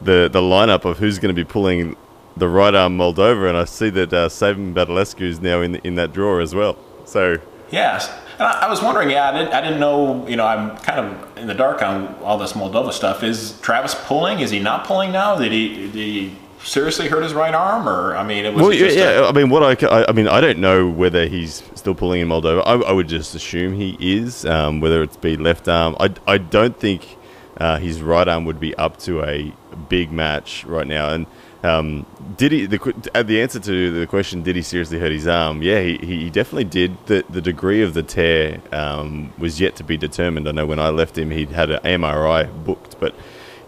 the 0.00 0.28
the 0.32 0.40
lineup 0.40 0.84
of 0.86 0.98
who's 0.98 1.18
going 1.18 1.34
to 1.34 1.44
be 1.44 1.44
pulling 1.44 1.96
the 2.36 2.48
right 2.48 2.74
arm 2.74 2.96
Moldova, 2.96 3.46
and 3.48 3.58
I 3.58 3.64
see 3.66 3.90
that 3.90 4.12
uh, 4.12 4.28
Saban 4.30 4.72
Badalescu 4.74 5.20
is 5.22 5.40
now 5.40 5.60
in 5.60 5.76
in 5.84 5.96
that 5.96 6.12
draw 6.14 6.38
as 6.40 6.54
well. 6.54 6.76
So 7.04 7.36
yes. 7.70 8.10
And 8.38 8.46
I, 8.46 8.66
I 8.66 8.68
was 8.68 8.82
wondering. 8.82 9.10
Yeah, 9.10 9.30
I 9.30 9.38
didn't, 9.38 9.54
I 9.54 9.60
didn't 9.60 9.80
know. 9.80 10.26
You 10.28 10.36
know, 10.36 10.46
I'm 10.46 10.76
kind 10.78 11.00
of 11.00 11.38
in 11.38 11.46
the 11.46 11.54
dark 11.54 11.82
on 11.82 12.14
all 12.16 12.38
this 12.38 12.52
Moldova 12.52 12.92
stuff. 12.92 13.22
Is 13.22 13.58
Travis 13.60 13.94
pulling? 13.94 14.40
Is 14.40 14.50
he 14.50 14.58
not 14.60 14.86
pulling 14.86 15.12
now? 15.12 15.36
Did 15.36 15.52
he 15.52 15.88
did 15.88 15.94
he 15.94 16.36
seriously 16.66 17.08
hurt 17.08 17.22
his 17.22 17.32
right 17.32 17.54
arm, 17.54 17.88
or 17.88 18.16
I 18.16 18.24
mean, 18.24 18.44
it 18.44 18.52
was 18.52 18.62
Well, 18.62 18.72
yeah, 18.72 18.78
just 18.86 18.96
yeah. 18.96 19.26
I 19.26 19.32
mean, 19.32 19.50
what 19.50 19.82
I, 19.82 20.04
I 20.08 20.12
mean, 20.12 20.28
I 20.28 20.40
don't 20.40 20.58
know 20.58 20.88
whether 20.88 21.26
he's 21.26 21.62
still 21.74 21.94
pulling 21.94 22.20
in 22.20 22.28
Moldova. 22.28 22.62
I, 22.66 22.74
I 22.74 22.92
would 22.92 23.08
just 23.08 23.34
assume 23.34 23.74
he 23.74 23.96
is. 24.00 24.44
Um, 24.44 24.80
whether 24.80 25.02
it's 25.02 25.16
be 25.16 25.36
left 25.36 25.68
arm, 25.68 25.96
I, 26.00 26.12
I 26.26 26.38
don't 26.38 26.78
think 26.78 27.16
uh, 27.58 27.78
his 27.78 28.02
right 28.02 28.26
arm 28.26 28.44
would 28.44 28.60
be 28.60 28.74
up 28.74 28.98
to 29.00 29.22
a 29.22 29.52
big 29.88 30.12
match 30.12 30.64
right 30.64 30.86
now. 30.86 31.10
And 31.10 31.26
um, 31.66 32.06
did 32.36 32.52
he? 32.52 32.66
The, 32.66 33.10
uh, 33.14 33.22
the 33.22 33.40
answer 33.40 33.58
to 33.60 33.90
the 34.00 34.06
question, 34.06 34.42
did 34.42 34.56
he 34.56 34.62
seriously 34.62 34.98
hurt 34.98 35.12
his 35.12 35.26
arm? 35.26 35.62
Yeah, 35.62 35.80
he, 35.80 35.96
he 35.98 36.30
definitely 36.30 36.64
did. 36.64 36.96
The 37.06 37.24
the 37.30 37.40
degree 37.40 37.82
of 37.82 37.94
the 37.94 38.02
tear 38.02 38.60
um, 38.72 39.32
was 39.38 39.60
yet 39.60 39.76
to 39.76 39.84
be 39.84 39.96
determined. 39.96 40.48
I 40.48 40.52
know 40.52 40.66
when 40.66 40.78
I 40.78 40.90
left 40.90 41.16
him, 41.18 41.30
he'd 41.30 41.50
had 41.50 41.70
an 41.70 41.80
MRI 42.00 42.48
booked, 42.64 42.98
but 43.00 43.14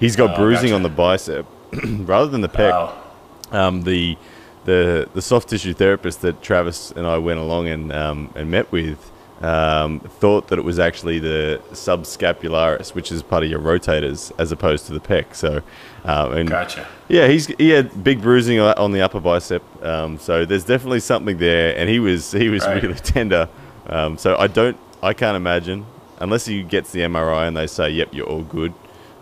he's 0.00 0.16
got 0.16 0.30
Oh, 0.30 0.36
bruising 0.36 0.70
gotcha. 0.70 0.74
on 0.76 0.82
the 0.82 0.88
bicep 0.90 1.46
rather 2.12 2.28
than 2.30 2.40
the 2.42 2.48
pec 2.48 2.72
oh, 2.72 3.56
um, 3.56 3.82
the 3.82 4.16
the 4.64 5.08
the 5.14 5.22
soft 5.22 5.48
tissue 5.48 5.72
therapist 5.74 6.20
that 6.22 6.42
Travis 6.42 6.90
and 6.92 7.06
I 7.06 7.18
went 7.18 7.38
along 7.40 7.68
and 7.68 7.92
um, 7.92 8.30
and 8.34 8.50
met 8.50 8.70
with 8.72 9.10
um, 9.42 10.00
thought 10.00 10.48
that 10.48 10.58
it 10.58 10.64
was 10.64 10.78
actually 10.78 11.18
the 11.20 11.60
subscapularis, 11.72 12.94
which 12.94 13.12
is 13.12 13.22
part 13.22 13.44
of 13.44 13.50
your 13.50 13.60
rotators, 13.60 14.32
as 14.38 14.50
opposed 14.52 14.86
to 14.86 14.92
the 14.92 15.00
pec. 15.00 15.34
So, 15.34 15.62
uh, 16.04 16.30
and 16.34 16.48
Gotcha. 16.48 16.86
yeah, 17.08 17.28
he's 17.28 17.46
he 17.46 17.70
had 17.70 18.02
big 18.02 18.20
bruising 18.22 18.58
on 18.60 18.92
the 18.92 19.00
upper 19.00 19.20
bicep. 19.20 19.62
Um, 19.84 20.18
so 20.18 20.44
there's 20.44 20.64
definitely 20.64 21.00
something 21.00 21.38
there, 21.38 21.76
and 21.76 21.88
he 21.88 21.98
was 22.00 22.32
he 22.32 22.48
was 22.48 22.64
Right. 22.66 22.82
really 22.82 22.94
tender. 23.14 23.48
Um, 23.88 24.18
so 24.18 24.36
I 24.36 24.46
don't 24.48 24.76
I 25.02 25.12
can't 25.14 25.36
imagine 25.36 25.86
unless 26.20 26.46
he 26.46 26.62
gets 26.62 26.90
the 26.92 27.00
MRI 27.00 27.46
and 27.46 27.56
they 27.56 27.66
say, 27.66 27.90
"Yep, 27.90 28.08
you're 28.12 28.26
all 28.26 28.42
good." 28.42 28.72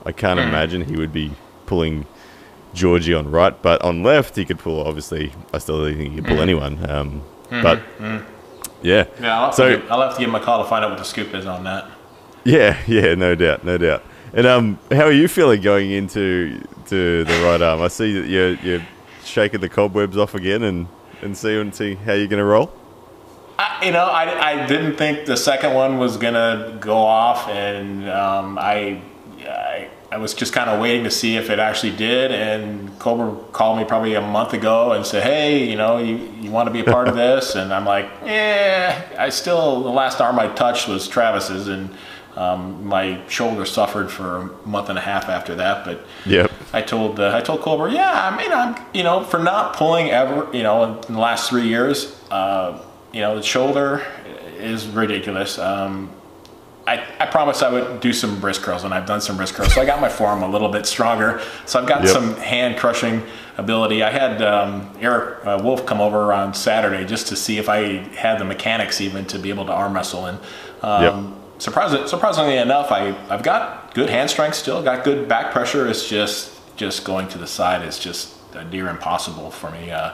I 0.04 0.12
can't 0.12 0.40
Hmm. 0.40 0.46
imagine 0.48 0.84
he 0.84 0.96
would 0.96 1.12
be 1.12 1.32
pulling 1.66 2.06
Georgie 2.72 3.12
on 3.14 3.30
right, 3.30 3.60
but 3.62 3.82
on 3.82 4.02
left 4.02 4.36
he 4.36 4.44
could 4.44 4.58
pull. 4.58 4.80
Obviously, 4.86 5.32
I 5.52 5.58
still 5.58 5.82
don't 5.84 5.96
think 5.96 6.10
he 6.12 6.16
could 6.16 6.26
pull 6.26 6.40
anyone. 6.40 6.78
Um, 6.88 7.22
But 7.50 7.80
yeah, 8.82 9.04
Yeah, 9.20 9.38
I'll 9.38 9.44
have, 9.46 9.54
So- 9.54 9.68
to 9.70 9.76
give, 9.78 9.90
I'll 9.90 10.00
have 10.02 10.14
to 10.14 10.18
give 10.20 10.28
him 10.28 10.34
a 10.34 10.40
call 10.40 10.62
to 10.62 10.68
find 10.68 10.84
out 10.84 10.90
what 10.90 10.98
the 10.98 11.04
scoop 11.04 11.34
is 11.34 11.46
on 11.46 11.64
that. 11.64 11.86
Yeah, 12.44 12.78
yeah, 12.86 13.14
no 13.14 13.34
doubt, 13.34 13.64
no 13.64 13.76
doubt. 13.78 14.02
And 14.32 14.46
um, 14.46 14.78
how 14.90 15.04
are 15.04 15.12
you 15.12 15.28
feeling 15.28 15.60
going 15.62 15.90
into 15.90 16.60
to 16.86 17.24
the 17.24 17.42
right 17.44 17.60
arm? 17.60 17.80
I 17.80 17.88
see 17.88 18.20
that 18.20 18.28
you're 18.28 18.54
you're 18.56 18.86
shaking 19.24 19.60
the 19.60 19.68
cobwebs 19.68 20.16
off 20.16 20.34
again, 20.34 20.62
and 20.62 20.86
and 21.22 21.36
see 21.36 21.58
and 21.58 21.74
see 21.74 21.94
how 21.94 22.12
you're 22.12 22.26
going 22.28 22.38
to 22.38 22.44
roll. 22.44 22.70
I, 23.58 23.86
you 23.86 23.92
know, 23.92 24.04
I, 24.04 24.52
I 24.62 24.66
didn't 24.66 24.96
think 24.96 25.24
the 25.24 25.36
second 25.36 25.72
one 25.72 25.96
was 25.98 26.18
gonna 26.18 26.76
go 26.78 26.98
off, 26.98 27.48
and 27.48 28.06
um, 28.10 28.58
I, 28.58 29.00
I 29.48 29.88
I 30.10 30.18
was 30.18 30.34
just 30.34 30.52
kind 30.52 30.70
of 30.70 30.80
waiting 30.80 31.04
to 31.04 31.10
see 31.10 31.36
if 31.36 31.50
it 31.50 31.58
actually 31.58 31.96
did. 31.96 32.30
And 32.30 32.96
Cobra 32.98 33.34
called 33.52 33.78
me 33.78 33.84
probably 33.84 34.14
a 34.14 34.20
month 34.20 34.52
ago 34.52 34.92
and 34.92 35.04
said, 35.04 35.22
"Hey, 35.24 35.68
you 35.68 35.76
know, 35.76 35.98
you, 35.98 36.16
you 36.40 36.50
want 36.50 36.68
to 36.68 36.72
be 36.72 36.80
a 36.80 36.84
part 36.84 37.08
of 37.08 37.14
this?" 37.24 37.54
And 37.56 37.72
I'm 37.74 37.84
like, 37.84 38.08
"Yeah." 38.24 39.02
I 39.18 39.30
still 39.30 39.82
the 39.82 39.90
last 39.90 40.20
arm 40.20 40.38
I 40.38 40.48
touched 40.48 40.86
was 40.88 41.08
Travis's, 41.08 41.66
and 41.68 41.90
um, 42.36 42.86
my 42.86 43.20
shoulder 43.28 43.64
suffered 43.64 44.10
for 44.10 44.36
a 44.36 44.44
month 44.68 44.90
and 44.90 44.98
a 44.98 45.00
half 45.02 45.28
after 45.28 45.54
that. 45.56 45.84
But 45.84 46.06
Yep. 46.26 46.52
I 46.72 46.82
told 46.82 47.18
uh, 47.18 47.34
I 47.34 47.40
told 47.40 47.60
Colbert, 47.62 47.88
yeah, 47.90 48.28
I 48.32 48.36
mean, 48.36 48.52
I'm 48.52 48.76
you 48.94 49.02
know 49.02 49.24
for 49.24 49.38
not 49.38 49.76
pulling 49.76 50.10
ever, 50.10 50.48
you 50.56 50.62
know, 50.62 51.00
in 51.08 51.14
the 51.14 51.20
last 51.20 51.48
three 51.50 51.66
years, 51.66 52.20
uh, 52.30 52.80
you 53.12 53.20
know, 53.22 53.36
the 53.36 53.42
shoulder 53.42 54.06
is 54.58 54.86
ridiculous. 54.86 55.58
Um, 55.58 56.10
I, 56.86 57.04
I 57.18 57.26
promised 57.26 57.62
I 57.62 57.70
would 57.70 58.00
do 58.00 58.12
some 58.12 58.40
wrist 58.40 58.62
curls, 58.62 58.84
and 58.84 58.94
I've 58.94 59.06
done 59.06 59.20
some 59.20 59.36
wrist 59.36 59.54
curls, 59.54 59.74
so 59.74 59.80
I 59.82 59.84
got 59.86 60.00
my 60.00 60.08
forearm 60.08 60.42
a 60.42 60.48
little 60.48 60.68
bit 60.68 60.86
stronger. 60.86 61.40
So 61.64 61.80
I've 61.80 61.88
got 61.88 62.02
Yep. 62.04 62.12
some 62.12 62.36
hand 62.36 62.78
crushing 62.78 63.22
ability. 63.58 64.02
I 64.04 64.10
had 64.10 64.40
um, 64.42 64.90
Eric 65.00 65.44
uh, 65.44 65.60
Wolf 65.62 65.84
come 65.84 66.00
over 66.00 66.32
on 66.32 66.54
Saturday 66.54 67.04
just 67.04 67.26
to 67.28 67.36
see 67.36 67.58
if 67.58 67.68
I 67.68 67.98
had 68.14 68.38
the 68.38 68.44
mechanics 68.44 69.00
even 69.00 69.24
to 69.26 69.38
be 69.38 69.50
able 69.50 69.66
to 69.66 69.72
arm 69.72 69.94
wrestle, 69.94 70.26
and 70.26 70.38
um, 70.82 71.34
surprising, 71.58 72.06
surprisingly 72.06 72.56
enough, 72.56 72.92
I 72.92 73.16
I've 73.28 73.42
got 73.42 73.92
good 73.94 74.08
hand 74.10 74.30
strength 74.30 74.54
still, 74.56 74.82
got 74.82 75.04
good 75.04 75.28
back 75.28 75.52
pressure. 75.52 75.88
It's 75.88 76.08
just 76.08 76.52
just 76.76 77.04
going 77.04 77.26
to 77.28 77.38
the 77.38 77.46
side 77.46 77.82
is 77.86 77.98
just 77.98 78.34
a 78.54 78.62
near 78.64 78.88
impossible 78.88 79.50
for 79.50 79.70
me. 79.72 79.90
Uh, 79.90 80.12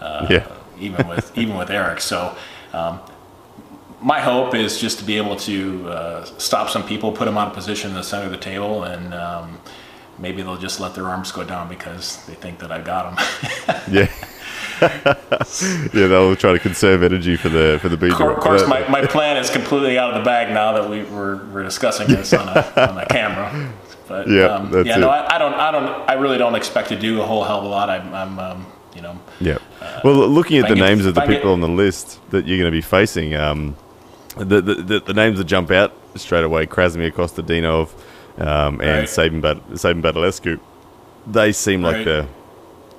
uh, 0.00 0.26
Yeah. 0.30 0.46
even 0.78 1.08
with 1.08 1.36
even 1.36 1.56
with 1.56 1.70
Eric. 1.70 2.00
So 2.00 2.36
um, 2.72 3.00
my 4.02 4.20
hope 4.20 4.54
is 4.54 4.80
just 4.80 4.98
to 4.98 5.04
be 5.04 5.16
able 5.16 5.36
to 5.36 5.88
uh, 5.88 6.24
stop 6.38 6.68
some 6.70 6.84
people, 6.86 7.12
put 7.12 7.26
them 7.26 7.38
out 7.38 7.48
of 7.48 7.54
position 7.54 7.90
in 7.90 7.96
the 7.96 8.02
center 8.02 8.26
of 8.26 8.32
the 8.32 8.36
table, 8.38 8.84
and 8.84 9.14
um, 9.14 9.60
maybe 10.18 10.42
they'll 10.42 10.56
just 10.56 10.80
let 10.80 10.94
their 10.94 11.08
arms 11.08 11.32
go 11.32 11.44
down 11.44 11.68
because 11.68 12.24
they 12.26 12.34
think 12.34 12.58
that 12.58 12.72
I 12.72 12.80
got 12.80 13.16
them. 13.16 13.26
Yeah. 13.92 14.08
yeah, 14.82 16.06
they'll 16.08 16.34
try 16.34 16.52
to 16.52 16.58
conserve 16.58 17.04
energy 17.04 17.36
for 17.36 17.48
the 17.48 17.78
for 17.80 17.88
the 17.88 17.96
beat. 17.96 18.12
of 18.12 18.36
course, 18.40 18.66
my, 18.66 18.86
my 18.88 19.06
plan 19.06 19.36
is 19.36 19.48
completely 19.48 19.96
out 19.96 20.12
of 20.12 20.18
the 20.20 20.24
bag 20.24 20.52
now 20.52 20.72
that 20.72 20.88
we, 20.90 21.04
we're, 21.04 21.44
we're 21.52 21.62
discussing 21.62 22.08
this 22.08 22.32
on 22.32 22.48
a, 22.48 22.60
on 22.90 22.98
a 22.98 23.06
camera. 23.06 23.72
But 24.08 24.28
Yeah, 24.28 24.46
um, 24.46 24.84
yeah, 24.84 24.96
no. 24.96 25.08
I, 25.08 25.36
I 25.36 25.38
don't, 25.38 25.54
I 25.54 25.70
don't, 25.70 25.86
I 26.10 26.14
really 26.14 26.36
don't 26.36 26.56
expect 26.56 26.88
to 26.88 26.98
do 26.98 27.22
a 27.22 27.24
whole 27.26 27.44
hell 27.44 27.58
of 27.58 27.64
a 27.64 27.68
lot. 27.68 27.90
I'm, 27.90 28.12
I'm 28.12 28.38
um, 28.40 28.66
you 28.96 29.02
know, 29.02 29.18
Yeah. 29.40 29.58
Well, 30.02 30.14
looking 30.28 30.58
at 30.58 30.68
the 30.68 30.74
get- 30.74 30.80
names 30.82 31.06
of 31.06 31.14
the 31.14 31.22
I 31.22 31.26
get- 31.26 31.36
people 31.36 31.52
on 31.52 31.60
the 31.60 31.68
list 31.68 32.18
that 32.30 32.46
you're 32.46 32.58
going 32.58 32.70
to 32.70 32.76
be 32.76 32.82
facing, 32.82 33.34
um, 33.34 33.76
the, 34.36 34.60
the, 34.60 34.74
the 34.74 35.00
the 35.00 35.14
names 35.14 35.38
that 35.38 35.44
jump 35.44 35.70
out 35.70 35.92
straight 36.16 36.44
away: 36.44 36.66
Krasimir 36.66 37.12
Kostadinov 37.12 37.90
um, 38.38 38.80
and 38.80 39.00
Right. 39.00 39.08
Sabin 39.08 39.40
Bat-. 39.40 40.58
They 41.26 41.52
seem 41.52 41.82
like 41.82 41.96
Right. 41.96 42.04
the. 42.04 42.26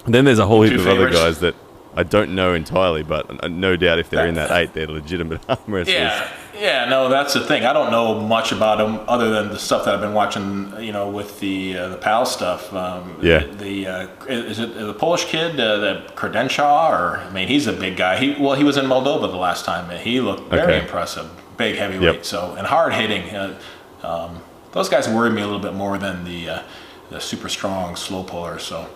Then 0.05 0.25
there's 0.25 0.39
a 0.39 0.45
whole 0.45 0.61
heap 0.63 0.73
of 0.79 0.87
other 0.87 1.09
guys 1.09 1.39
that 1.39 1.55
I 1.95 2.03
don't 2.03 2.35
know 2.35 2.53
entirely, 2.53 3.03
but 3.03 3.43
uh, 3.43 3.47
no 3.47 3.75
doubt 3.75 3.99
if 3.99 4.09
they're 4.09 4.27
in 4.27 4.35
that 4.35 4.51
eight, 4.51 4.73
they're 4.73 4.87
legitimate 4.87 5.41
arm 5.49 5.59
wrestlers. 5.67 5.95
Yeah, 5.95 6.29
yeah, 6.55 6.85
no, 6.85 7.09
that's 7.09 7.33
the 7.33 7.39
thing. 7.41 7.65
I 7.65 7.73
don't 7.73 7.91
know 7.91 8.19
much 8.19 8.51
about 8.51 8.77
them 8.77 8.99
other 9.07 9.29
than 9.31 9.49
the 9.49 9.57
stuff 9.59 9.85
that 9.85 9.93
I've 9.95 10.01
been 10.01 10.13
watching. 10.13 10.73
You 10.79 10.91
know, 10.91 11.09
with 11.09 11.39
the 11.39 11.77
uh, 11.77 11.87
the 11.89 11.97
PAL 11.97 12.25
stuff. 12.25 12.71
Um, 12.73 13.17
Yeah. 13.21 13.39
The 13.45 13.87
uh, 13.87 14.07
is 14.27 14.59
it 14.59 14.75
the 14.77 14.93
Polish 14.93 15.25
kid, 15.25 15.59
uh, 15.59 15.77
the 15.77 16.03
Credenshaw, 16.15 16.89
or 16.91 17.17
I 17.17 17.29
mean, 17.31 17.47
he's 17.47 17.67
a 17.67 17.73
big 17.73 17.97
guy. 17.97 18.17
He 18.17 18.35
well, 18.39 18.55
he 18.55 18.63
was 18.63 18.77
in 18.77 18.85
Moldova 18.85 19.29
the 19.31 19.37
last 19.37 19.65
time, 19.65 19.89
and 19.89 19.99
he 19.99 20.21
looked 20.21 20.49
very 20.49 20.73
Okay. 20.73 20.81
impressive, 20.81 21.29
big 21.57 21.75
heavyweight. 21.77 22.15
Yep. 22.15 22.25
So 22.25 22.55
and 22.57 22.67
hard 22.67 22.93
hitting. 22.93 23.29
Uh, 23.35 23.55
um, 24.03 24.41
those 24.73 24.89
guys 24.89 25.07
worry 25.07 25.29
me 25.29 25.41
a 25.41 25.45
little 25.45 25.61
bit 25.61 25.73
more 25.73 25.97
than 25.97 26.23
the 26.23 26.49
uh, 26.49 26.59
the 27.09 27.19
super 27.19 27.49
strong 27.49 27.95
slow 27.95 28.23
puller. 28.23 28.59
So 28.59 28.87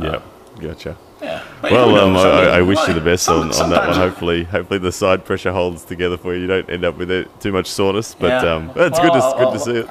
Yeah. 0.00 0.20
Gotcha. 0.60 0.96
yeah. 1.22 1.42
Well, 1.62 1.96
um. 1.98 2.16
I, 2.16 2.58
I 2.58 2.62
wish 2.62 2.78
you 2.88 2.94
the 2.94 3.00
best 3.00 3.28
on, 3.28 3.52
on 3.54 3.70
that 3.70 3.88
one. 3.88 3.96
Hopefully, 3.96 4.44
hopefully 4.44 4.78
the 4.78 4.92
side 4.92 5.24
pressure 5.24 5.52
holds 5.52 5.84
together 5.84 6.16
for 6.16 6.34
you. 6.34 6.42
You 6.42 6.46
don't 6.46 6.70
end 6.70 6.84
up 6.84 6.96
with 6.96 7.10
it, 7.10 7.28
too 7.40 7.52
much 7.52 7.66
soreness. 7.66 8.14
But 8.14 8.42
Yeah. 8.44 8.54
um, 8.54 8.70
it's 8.76 8.98
good 8.98 9.12
to 9.12 9.18
Well, 9.18 9.32
good 9.36 9.46
I'll- 9.46 9.52
to 9.52 9.58
see 9.58 9.76
it. 9.76 9.88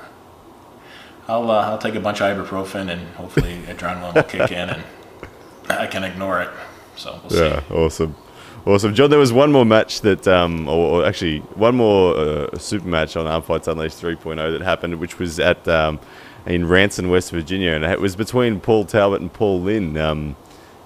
I'll 1.27 1.49
uh, 1.49 1.65
I'll 1.71 1.77
take 1.79 1.95
a 1.95 1.99
bunch 1.99 2.21
of 2.21 2.37
ibuprofen 2.37 2.91
and 2.91 3.01
hopefully 3.15 3.59
adrenaline 3.67 4.13
will 4.13 4.23
kick 4.23 4.51
in 4.51 4.69
and 4.69 4.83
I 5.69 5.87
can 5.87 6.03
ignore 6.03 6.41
it. 6.41 6.49
So 6.95 7.19
we'll 7.29 7.43
Yeah, 7.43 7.61
see. 7.67 7.73
awesome, 7.73 8.15
awesome, 8.65 8.93
John. 8.93 9.09
There 9.09 9.17
was 9.19 9.33
one 9.33 9.51
more 9.51 9.65
match 9.65 10.01
that, 10.01 10.27
um, 10.27 10.67
or, 10.69 11.01
or 11.01 11.05
actually 11.05 11.39
one 11.55 11.75
more 11.77 12.15
uh, 12.15 12.57
super 12.59 12.87
match 12.87 13.17
on 13.17 13.25
Arm 13.25 13.41
Fights 13.41 13.67
Unleashed 13.67 13.99
3.0 14.01 14.35
that 14.57 14.61
happened, 14.63 14.99
which 14.99 15.17
was 15.17 15.39
at 15.39 15.67
um, 15.67 15.99
in 16.45 16.67
Ranson, 16.67 17.09
West 17.09 17.31
Virginia, 17.31 17.71
and 17.71 17.83
it 17.83 17.99
was 17.99 18.15
between 18.15 18.59
Paul 18.61 18.85
Talbot 18.85 19.19
and 19.21 19.33
Paul 19.33 19.61
Lynn. 19.61 19.97
Um, 19.97 20.35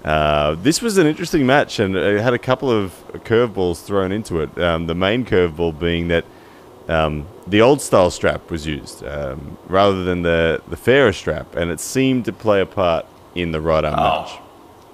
uh, 0.04 0.54
this 0.56 0.80
was 0.80 0.98
an 0.98 1.06
interesting 1.06 1.46
match, 1.46 1.78
and 1.78 1.96
it 1.96 2.20
had 2.20 2.34
a 2.34 2.38
couple 2.38 2.70
of 2.70 2.92
curveballs 3.24 3.82
thrown 3.82 4.12
into 4.12 4.40
it. 4.40 4.58
Um, 4.58 4.86
the 4.86 4.94
main 4.94 5.24
curveball 5.24 5.78
being 5.78 6.08
that 6.08 6.24
um, 6.88 7.26
the 7.46 7.60
old 7.60 7.80
style 7.80 8.10
strap 8.10 8.50
was 8.50 8.66
used 8.66 9.04
um, 9.04 9.58
rather 9.68 10.04
than 10.04 10.22
the 10.22 10.62
the 10.68 10.76
fairer 10.76 11.12
strap, 11.12 11.54
and 11.54 11.70
it 11.70 11.80
seemed 11.80 12.24
to 12.24 12.32
play 12.32 12.60
a 12.60 12.66
part 12.66 13.06
in 13.34 13.52
the 13.52 13.60
right 13.60 13.84
arm 13.84 13.96
match. 13.96 14.30
Oh. 14.32 14.46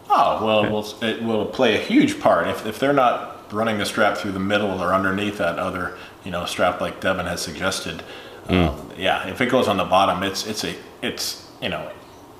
Oh 0.08 0.44
well, 0.44 0.64
it 0.64 0.70
will, 0.70 1.04
it 1.04 1.22
will 1.22 1.46
play 1.46 1.74
a 1.74 1.80
huge 1.80 2.20
part 2.20 2.46
if, 2.46 2.64
if 2.64 2.78
they're 2.78 2.92
not 2.92 3.52
running 3.52 3.78
the 3.78 3.84
strap 3.84 4.16
through 4.16 4.32
the 4.32 4.40
middle 4.40 4.80
or 4.80 4.94
underneath 4.94 5.38
that 5.38 5.58
other 5.58 5.98
you 6.24 6.30
know 6.30 6.46
strap 6.46 6.80
like 6.80 7.00
Devin 7.00 7.26
has 7.26 7.42
suggested. 7.42 8.02
Um, 8.48 8.92
yeah, 8.96 9.26
if 9.26 9.40
it 9.40 9.50
goes 9.50 9.66
on 9.66 9.76
the 9.76 9.84
bottom, 9.84 10.22
it's 10.22 10.46
it's 10.46 10.62
a 10.64 10.76
it's 11.02 11.48
you 11.60 11.68
know 11.68 11.90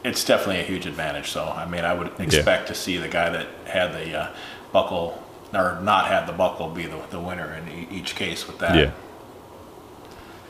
it's 0.07 0.25
definitely 0.25 0.61
a 0.61 0.64
huge 0.64 0.87
advantage. 0.87 1.31
So 1.31 1.45
I 1.45 1.66
mean, 1.66 1.85
I 1.85 1.92
would 1.92 2.12
expect 2.21 2.69
to 2.69 2.75
see 2.75 2.97
the 2.97 3.09
guy 3.09 3.29
that 3.31 3.47
had 3.64 3.92
the 3.92 4.19
uh, 4.19 4.35
buckle 4.73 5.23
or 5.53 5.81
not 5.83 6.07
had 6.07 6.27
the 6.27 6.33
buckle 6.33 6.69
be 6.71 6.87
the, 6.87 7.01
the 7.11 7.21
winner 7.21 7.55
in 7.55 7.69
e- 7.69 7.88
each 7.90 8.14
case 8.14 8.47
with 8.47 8.59
that. 8.59 8.75
Yeah. 8.77 8.90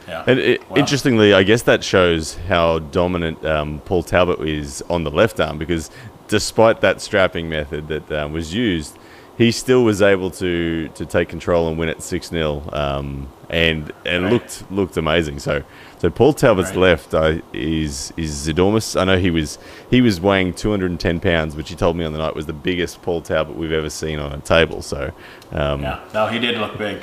Yeah. 0.08 0.24
And 0.26 0.38
it, 0.38 0.70
Wow. 0.70 0.76
interestingly, 0.76 1.34
I 1.34 1.42
guess 1.42 1.62
that 1.62 1.82
shows 1.82 2.36
how 2.48 2.78
dominant 2.78 3.44
um, 3.44 3.80
Paul 3.84 4.02
Talbot 4.02 4.40
is 4.46 4.82
on 4.88 5.02
the 5.04 5.10
left 5.10 5.40
arm 5.40 5.58
because 5.58 5.90
despite 6.28 6.80
that 6.80 7.00
strapping 7.00 7.48
method 7.48 7.88
that 7.88 8.12
um, 8.12 8.32
was 8.32 8.54
used, 8.54 8.96
he 9.38 9.52
still 9.52 9.84
was 9.84 10.00
able 10.02 10.30
to, 10.30 10.88
to 10.88 11.04
take 11.06 11.28
control 11.28 11.68
and 11.68 11.78
win 11.78 11.88
at 11.88 12.02
6 12.02 12.28
0 12.28 12.62
um, 12.72 13.28
and 13.50 13.92
and 14.04 14.24
Right. 14.24 14.32
looked 14.32 14.70
looked 14.72 14.96
amazing. 14.96 15.38
So 15.38 15.62
so 15.98 16.10
Paul 16.10 16.32
Talbot's 16.32 16.70
Right. 16.70 16.78
left 16.78 17.14
uh, 17.14 17.34
is 17.52 18.12
is 18.16 18.48
enormous. 18.48 18.96
I 18.96 19.04
know 19.04 19.18
he 19.18 19.30
was 19.30 19.58
he 19.90 20.00
was 20.00 20.20
weighing 20.20 20.52
210 20.54 21.20
pounds, 21.20 21.54
which 21.54 21.68
he 21.68 21.76
told 21.76 21.96
me 21.96 22.04
on 22.04 22.12
the 22.12 22.18
night 22.18 22.34
was 22.34 22.46
the 22.46 22.52
biggest 22.52 23.02
Paul 23.02 23.20
Talbot 23.22 23.56
we've 23.56 23.72
ever 23.72 23.90
seen 23.90 24.18
on 24.18 24.32
a 24.32 24.38
table. 24.38 24.82
So 24.82 25.12
um, 25.52 25.82
yeah. 25.82 26.00
No, 26.14 26.26
he 26.26 26.38
did 26.38 26.58
look 26.58 26.76
big. 26.78 27.02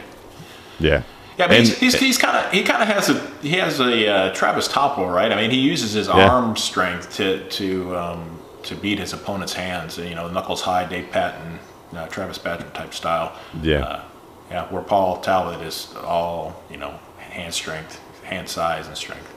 yeah. 0.79 1.03
Yeah, 1.37 1.47
but 1.47 1.57
And- 1.57 1.67
he's, 1.67 1.77
he's, 1.79 1.95
he's 1.95 2.17
kind 2.19 2.37
of 2.37 2.51
he 2.51 2.61
kind 2.63 2.83
of 2.83 2.89
has 2.89 3.09
a 3.09 3.19
he 3.41 3.57
has 3.57 3.79
a 3.79 4.07
uh, 4.07 4.33
Travis 4.33 4.67
Topol, 4.67 5.11
right? 5.13 5.31
I 5.31 5.35
mean, 5.35 5.49
he 5.49 5.57
uses 5.59 5.93
his 5.93 6.07
Yeah. 6.07 6.27
arm 6.29 6.55
strength 6.57 7.15
to 7.15 7.47
to 7.49 7.95
um, 7.97 8.39
to 8.63 8.75
beat 8.75 8.99
his 8.99 9.13
opponent's 9.13 9.53
hands. 9.53 9.97
You 9.97 10.13
know, 10.13 10.27
knuckles 10.29 10.61
high, 10.61 10.85
Dave 10.85 11.09
Patton, 11.09 11.57
uh, 11.95 12.07
Travis 12.07 12.37
Bagent 12.39 12.73
type 12.73 12.93
style. 12.93 13.37
Yeah. 13.61 13.79
uh, 13.83 14.03
yeah. 14.49 14.65
Where 14.71 14.83
Paul 14.83 15.19
Talbot 15.21 15.61
is 15.65 15.93
all 16.03 16.61
you 16.69 16.77
know 16.77 16.99
hand 17.19 17.53
strength, 17.53 17.99
hand 18.23 18.47
size, 18.49 18.87
and 18.87 18.97
strength. 18.97 19.29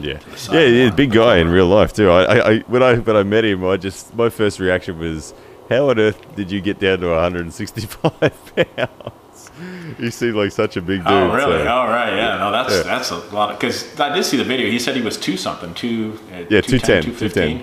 Yeah, 0.00 0.18
yeah, 0.50 0.60
yeah, 0.66 0.90
big 0.90 1.12
guy 1.12 1.36
in 1.36 1.48
real 1.48 1.66
life 1.66 1.92
too. 1.92 2.10
I, 2.10 2.50
I, 2.54 2.58
when 2.60 2.82
I 2.82 2.96
when 2.96 3.14
I 3.16 3.22
met 3.22 3.44
him, 3.44 3.64
I 3.64 3.76
just 3.76 4.14
my 4.16 4.30
first 4.30 4.58
reaction 4.58 4.98
was, 4.98 5.32
"How 5.68 5.90
on 5.90 5.98
earth 6.00 6.18
did 6.34 6.50
you 6.50 6.60
get 6.60 6.80
down 6.80 7.00
to 7.00 7.08
165 7.08 8.02
pounds?" 8.76 9.50
he 9.98 10.10
seemed 10.10 10.34
like 10.34 10.50
such 10.50 10.76
a 10.76 10.82
big 10.82 11.00
dude. 11.00 11.06
Oh, 11.12 11.26
really? 11.32 11.58
so- 11.58 11.68
oh, 11.68 11.86
right. 11.88 12.16
Yeah. 12.16 12.38
No, 12.38 12.50
that's 12.50 12.72
Yeah. 12.74 12.82
that's 12.82 13.10
a 13.10 13.18
lot. 13.34 13.60
Because 13.60 13.98
I 14.00 14.12
did 14.14 14.24
see 14.24 14.38
the 14.38 14.44
video. 14.44 14.70
He 14.70 14.78
said 14.78 14.96
he 14.96 15.02
was 15.02 15.16
two 15.18 15.36
something, 15.36 15.72
two. 15.74 16.18
Uh, 16.32 16.38
Yeah, 16.48 16.62
210, 16.62 17.02
210, 17.02 17.02
215. 17.02 17.62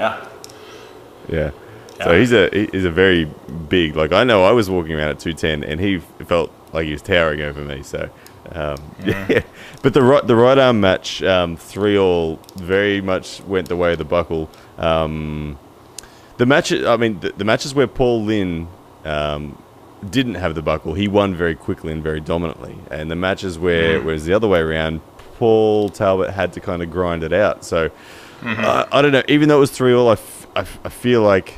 Yeah. 0.00 0.26
Yeah. 1.28 1.50
So 2.04 2.18
he's 2.18 2.32
a 2.32 2.48
he's 2.72 2.84
a 2.84 2.90
very 2.90 3.24
big 3.68 3.96
like 3.96 4.12
I 4.12 4.24
know 4.24 4.44
I 4.44 4.52
was 4.52 4.68
walking 4.70 4.92
around 4.92 5.08
at 5.10 5.18
two 5.20 5.32
ten 5.34 5.64
and 5.64 5.80
he 5.80 5.98
felt 5.98 6.52
like 6.72 6.86
he 6.86 6.92
was 6.92 7.02
towering 7.02 7.40
over 7.40 7.60
me. 7.62 7.82
So 7.82 8.10
um, 8.52 8.76
yeah, 9.04 9.42
but 9.82 9.94
the 9.94 10.02
right 10.02 10.26
the 10.26 10.36
right 10.36 10.58
arm 10.58 10.80
match 10.80 11.22
um, 11.22 11.56
three 11.56 11.96
all 11.98 12.38
very 12.56 13.00
much 13.00 13.40
went 13.42 13.68
the 13.68 13.76
way 13.76 13.92
of 13.92 13.98
the 13.98 14.04
buckle. 14.04 14.50
Um, 14.78 15.58
the 16.36 16.46
match 16.46 16.72
I 16.72 16.96
mean 16.96 17.20
the, 17.20 17.32
the 17.32 17.44
matches 17.44 17.74
where 17.74 17.86
Paul 17.86 18.24
Lynn 18.24 18.68
um, 19.04 19.60
didn't 20.10 20.34
have 20.34 20.54
the 20.54 20.62
buckle 20.62 20.94
he 20.94 21.08
won 21.08 21.34
very 21.34 21.54
quickly 21.54 21.92
and 21.92 22.02
very 22.02 22.20
dominantly 22.20 22.76
and 22.90 23.10
the 23.10 23.16
matches 23.16 23.58
where 23.58 23.94
it 23.96 24.04
was 24.04 24.26
the 24.26 24.34
other 24.34 24.48
way 24.48 24.60
around 24.60 25.00
Paul 25.38 25.88
Talbot 25.88 26.30
had 26.30 26.52
to 26.54 26.60
kind 26.60 26.82
of 26.82 26.90
grind 26.90 27.24
it 27.24 27.32
out. 27.32 27.64
So 27.64 27.90
uh, 28.42 28.84
I 28.92 29.00
don't 29.02 29.12
know. 29.12 29.22
Even 29.26 29.48
though 29.48 29.56
it 29.56 29.60
was 29.60 29.70
three 29.70 29.94
all, 29.94 30.08
I, 30.08 30.12
f- 30.12 30.46
I, 30.54 30.60
f- 30.60 30.78
I 30.84 30.88
feel 30.90 31.22
like 31.22 31.54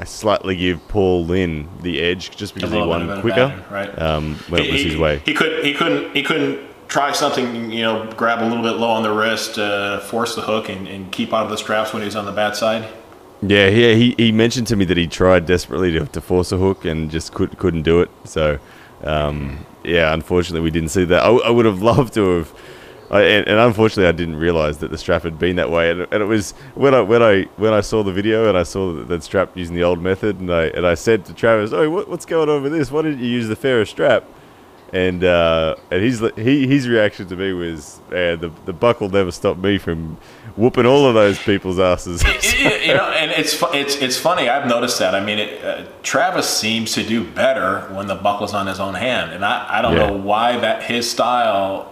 I 0.00 0.04
slightly 0.04 0.56
give 0.56 0.88
Paul 0.88 1.26
Lynn 1.26 1.68
the 1.82 2.00
edge 2.00 2.34
just 2.34 2.54
because 2.54 2.72
he 2.72 2.78
won 2.78 3.20
quicker 3.20 3.62
right. 3.70 3.98
um, 4.00 4.36
when 4.48 4.62
it 4.62 4.72
was 4.72 4.80
he, 4.80 4.88
his 4.88 4.96
way. 4.96 5.18
He 5.26 5.34
could 5.34 5.62
he 5.62 5.74
couldn't 5.74 6.16
he 6.16 6.22
couldn't 6.22 6.58
try 6.88 7.12
something 7.12 7.70
you 7.70 7.82
know 7.82 8.10
grab 8.16 8.40
a 8.40 8.46
little 8.46 8.62
bit 8.62 8.78
low 8.78 8.88
on 8.88 9.02
the 9.02 9.12
wrist, 9.12 9.58
uh, 9.58 10.00
force 10.00 10.34
the 10.34 10.40
hook, 10.40 10.70
and, 10.70 10.88
and 10.88 11.12
keep 11.12 11.34
out 11.34 11.44
of 11.44 11.50
the 11.50 11.58
straps 11.58 11.92
when 11.92 12.00
he 12.00 12.06
was 12.06 12.16
on 12.16 12.24
the 12.24 12.32
bad 12.32 12.56
side. 12.56 12.90
Yeah, 13.42 13.68
yeah. 13.68 13.94
He, 13.94 14.14
he 14.16 14.32
mentioned 14.32 14.66
to 14.68 14.76
me 14.76 14.86
that 14.86 14.96
he 14.96 15.06
tried 15.06 15.44
desperately 15.44 15.90
to, 15.92 16.06
to 16.06 16.20
force 16.22 16.50
a 16.50 16.56
hook 16.56 16.86
and 16.86 17.10
just 17.10 17.32
could, 17.32 17.58
couldn't 17.58 17.82
do 17.82 18.00
it. 18.00 18.10
So, 18.24 18.58
um, 19.02 19.66
yeah, 19.82 20.12
unfortunately, 20.12 20.60
we 20.60 20.70
didn't 20.70 20.90
see 20.90 21.04
that. 21.04 21.22
I 21.22 21.50
would 21.50 21.64
have 21.64 21.82
loved 21.82 22.14
to 22.14 22.38
have. 22.38 22.54
I, 23.10 23.22
and, 23.22 23.48
and 23.48 23.58
unfortunately, 23.58 24.06
I 24.06 24.12
didn't 24.12 24.36
realize 24.36 24.78
that 24.78 24.90
the 24.92 24.98
strap 24.98 25.22
had 25.22 25.38
been 25.38 25.56
that 25.56 25.70
way. 25.70 25.90
And, 25.90 26.02
and 26.12 26.22
it 26.22 26.26
was 26.26 26.52
when 26.74 26.94
I 26.94 27.00
when 27.00 27.22
I 27.22 27.42
when 27.56 27.72
I 27.72 27.80
saw 27.80 28.02
the 28.04 28.12
video 28.12 28.48
and 28.48 28.56
I 28.56 28.62
saw 28.62 28.92
that, 28.92 29.08
that 29.08 29.22
strap 29.24 29.56
using 29.56 29.74
the 29.74 29.82
old 29.82 30.00
method, 30.00 30.38
and 30.40 30.52
I 30.52 30.64
and 30.66 30.86
I 30.86 30.94
said 30.94 31.24
to 31.26 31.34
Travis, 31.34 31.72
"Oh, 31.72 31.90
what, 31.90 32.08
what's 32.08 32.24
going 32.24 32.48
on 32.48 32.62
with 32.62 32.72
this? 32.72 32.90
Why 32.92 33.02
didn't 33.02 33.18
you 33.18 33.26
use 33.28 33.48
the 33.48 33.56
fairer 33.56 33.84
strap?" 33.84 34.24
And 34.92 35.22
uh, 35.24 35.76
and 35.90 36.02
his 36.02 36.20
he 36.36 36.66
his 36.66 36.88
reaction 36.88 37.26
to 37.28 37.36
me 37.36 37.52
was, 37.52 38.00
"Man, 38.10 38.40
the 38.40 38.50
the 38.64 38.72
buckle 38.72 39.08
never 39.08 39.30
stopped 39.32 39.60
me 39.60 39.78
from 39.78 40.16
whooping 40.56 40.84
all 40.86 41.06
of 41.06 41.14
those 41.14 41.38
people's 41.40 41.78
asses." 41.78 42.22
you 42.58 42.68
you 42.70 42.94
know, 42.94 43.08
and 43.10 43.30
it's 43.32 43.56
it's 43.72 43.96
it's 44.02 44.16
funny. 44.18 44.48
I've 44.48 44.68
noticed 44.68 44.98
that. 44.98 45.14
I 45.14 45.24
mean, 45.24 45.38
it, 45.38 45.64
uh, 45.64 45.84
Travis 46.02 46.48
seems 46.48 46.92
to 46.94 47.04
do 47.04 47.22
better 47.24 47.82
when 47.94 48.08
the 48.08 48.16
buckle's 48.16 48.52
on 48.54 48.66
his 48.66 48.80
own 48.80 48.94
hand, 48.94 49.32
and 49.32 49.44
I, 49.44 49.78
I 49.78 49.82
don't 49.82 49.92
Yeah. 49.96 50.06
know 50.08 50.16
why 50.16 50.56
that 50.58 50.82
his 50.84 51.08
style. 51.10 51.86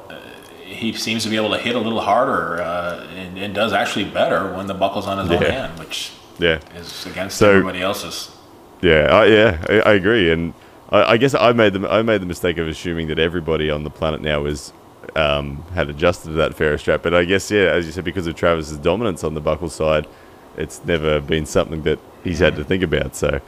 He 0.69 0.93
seems 0.93 1.25
to 1.25 1.31
be 1.31 1.37
able 1.37 1.51
to 1.51 1.59
hit 1.59 1.75
a 1.75 1.79
little 1.79 2.01
harder 2.01 2.61
uh, 2.63 3.07
and, 3.17 3.39
and 3.39 3.55
does 3.55 3.73
actually 3.73 4.05
better 4.05 4.55
when 4.55 4.67
the 4.67 4.75
buckle's 4.75 5.07
on 5.07 5.19
his 5.19 5.31
own 5.31 5.43
hand, 5.43 5.79
which 5.79 6.13
yeah. 6.39 6.61
is 6.77 7.07
against 7.07 7.39
So- 7.39 7.51
everybody 7.51 7.81
else's. 7.81 8.35
Yeah, 8.81 9.09
I, 9.13 9.25
yeah, 9.25 9.67
I, 9.69 9.81
I 9.91 9.93
agree, 9.95 10.31
and 10.31 10.55
I, 10.91 11.03
I 11.03 11.17
guess 11.17 11.35
I 11.35 11.51
made 11.53 11.73
the 11.73 11.89
I 11.89 12.03
made 12.03 12.21
the 12.21 12.27
mistake 12.27 12.59
of 12.59 12.69
assuming 12.69 13.09
that 13.09 13.19
everybody 13.19 13.71
on 13.71 13.83
the 13.83 13.91
planet 13.91 14.21
now 14.21 14.45
is 14.45 14.73
um, 15.17 15.65
had 15.75 15.89
adjusted 15.91 16.29
to 16.29 16.35
that 16.35 16.55
fairer 16.55 16.79
strap. 16.79 17.03
But 17.03 17.13
I 17.13 17.25
guess 17.25 17.51
yeah, 17.51 17.73
as 17.73 17.87
you 17.87 17.93
said, 17.93 18.05
because 18.05 18.29
of 18.29 18.37
Travis's 18.37 18.79
dominance 18.79 19.25
on 19.25 19.35
the 19.35 19.41
buckle 19.41 19.69
side, 19.69 20.07
it's 20.57 20.85
never 20.85 21.21
been 21.21 21.45
something 21.45 21.83
that 21.83 21.99
he's 22.23 22.39
had 22.39 22.55
to 22.57 22.63
think 22.65 22.85
about. 22.85 23.17
So, 23.17 23.41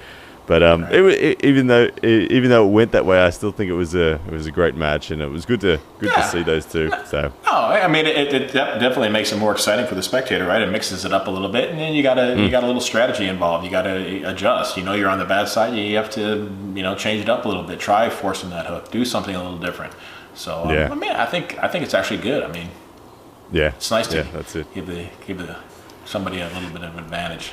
but 0.50 0.64
um, 0.64 0.82
it, 0.90 1.00
it, 1.04 1.44
even 1.44 1.68
though 1.68 1.88
it, 2.02 2.32
even 2.32 2.50
though 2.50 2.66
it 2.66 2.72
went 2.72 2.90
that 2.90 3.06
way, 3.06 3.20
I 3.20 3.30
still 3.30 3.52
think 3.52 3.70
it 3.70 3.74
was 3.84 3.94
a 3.94 4.14
it 4.26 4.32
was 4.32 4.46
a 4.46 4.50
great 4.50 4.74
match, 4.74 5.12
and 5.12 5.22
it 5.22 5.28
was 5.30 5.46
good 5.46 5.60
to 5.60 5.78
good 6.00 6.08
Yeah. 6.10 6.22
to 6.22 6.28
see 6.28 6.42
those 6.42 6.66
two. 6.66 6.90
So 7.06 7.32
Oh, 7.46 7.66
I 7.66 7.86
mean, 7.86 8.04
it, 8.04 8.34
it 8.34 8.52
definitely 8.52 9.10
makes 9.10 9.30
it 9.30 9.36
more 9.36 9.52
exciting 9.52 9.86
for 9.86 9.94
the 9.94 10.02
spectator, 10.02 10.44
right? 10.48 10.60
It 10.60 10.70
mixes 10.72 11.04
it 11.04 11.12
up 11.12 11.28
a 11.28 11.30
little 11.30 11.50
bit, 11.50 11.70
and 11.70 11.78
then 11.78 11.94
you 11.94 12.02
got 12.02 12.14
to 12.14 12.34
Hmm. 12.34 12.40
you 12.42 12.50
got 12.50 12.64
a 12.64 12.66
little 12.66 12.80
strategy 12.80 13.26
involved. 13.28 13.64
You 13.64 13.70
got 13.70 13.82
to 13.82 14.24
adjust. 14.24 14.76
You 14.76 14.82
know, 14.82 14.94
you're 14.94 15.08
on 15.08 15.20
the 15.20 15.24
bad 15.36 15.46
side. 15.46 15.76
You 15.76 15.96
have 15.96 16.10
to 16.18 16.22
you 16.74 16.82
know 16.82 16.96
change 16.96 17.20
it 17.22 17.28
up 17.28 17.44
a 17.44 17.48
little 17.48 17.62
bit. 17.62 17.78
Try 17.78 18.10
forcing 18.10 18.50
that 18.50 18.66
hook. 18.66 18.90
Do 18.90 19.04
something 19.04 19.36
a 19.36 19.42
little 19.42 19.58
different. 19.68 19.92
So 20.34 20.64
um, 20.64 20.70
Yeah. 20.74 20.88
I 20.90 20.96
mean, 20.96 21.12
I 21.12 21.26
think 21.26 21.44
I 21.62 21.68
think 21.68 21.84
it's 21.84 21.94
actually 21.94 22.22
good. 22.30 22.42
I 22.42 22.48
mean, 22.50 22.70
yeah, 23.52 23.68
it's 23.78 23.90
nice 23.92 24.08
to 24.08 24.16
yeah, 24.16 24.26
that's 24.34 24.56
it. 24.56 24.66
give 24.74 24.86
the 24.88 25.06
give 25.26 25.38
the 25.38 25.54
somebody 26.04 26.40
a 26.40 26.48
little 26.48 26.70
bit 26.70 26.82
of 26.82 26.98
advantage. 26.98 27.52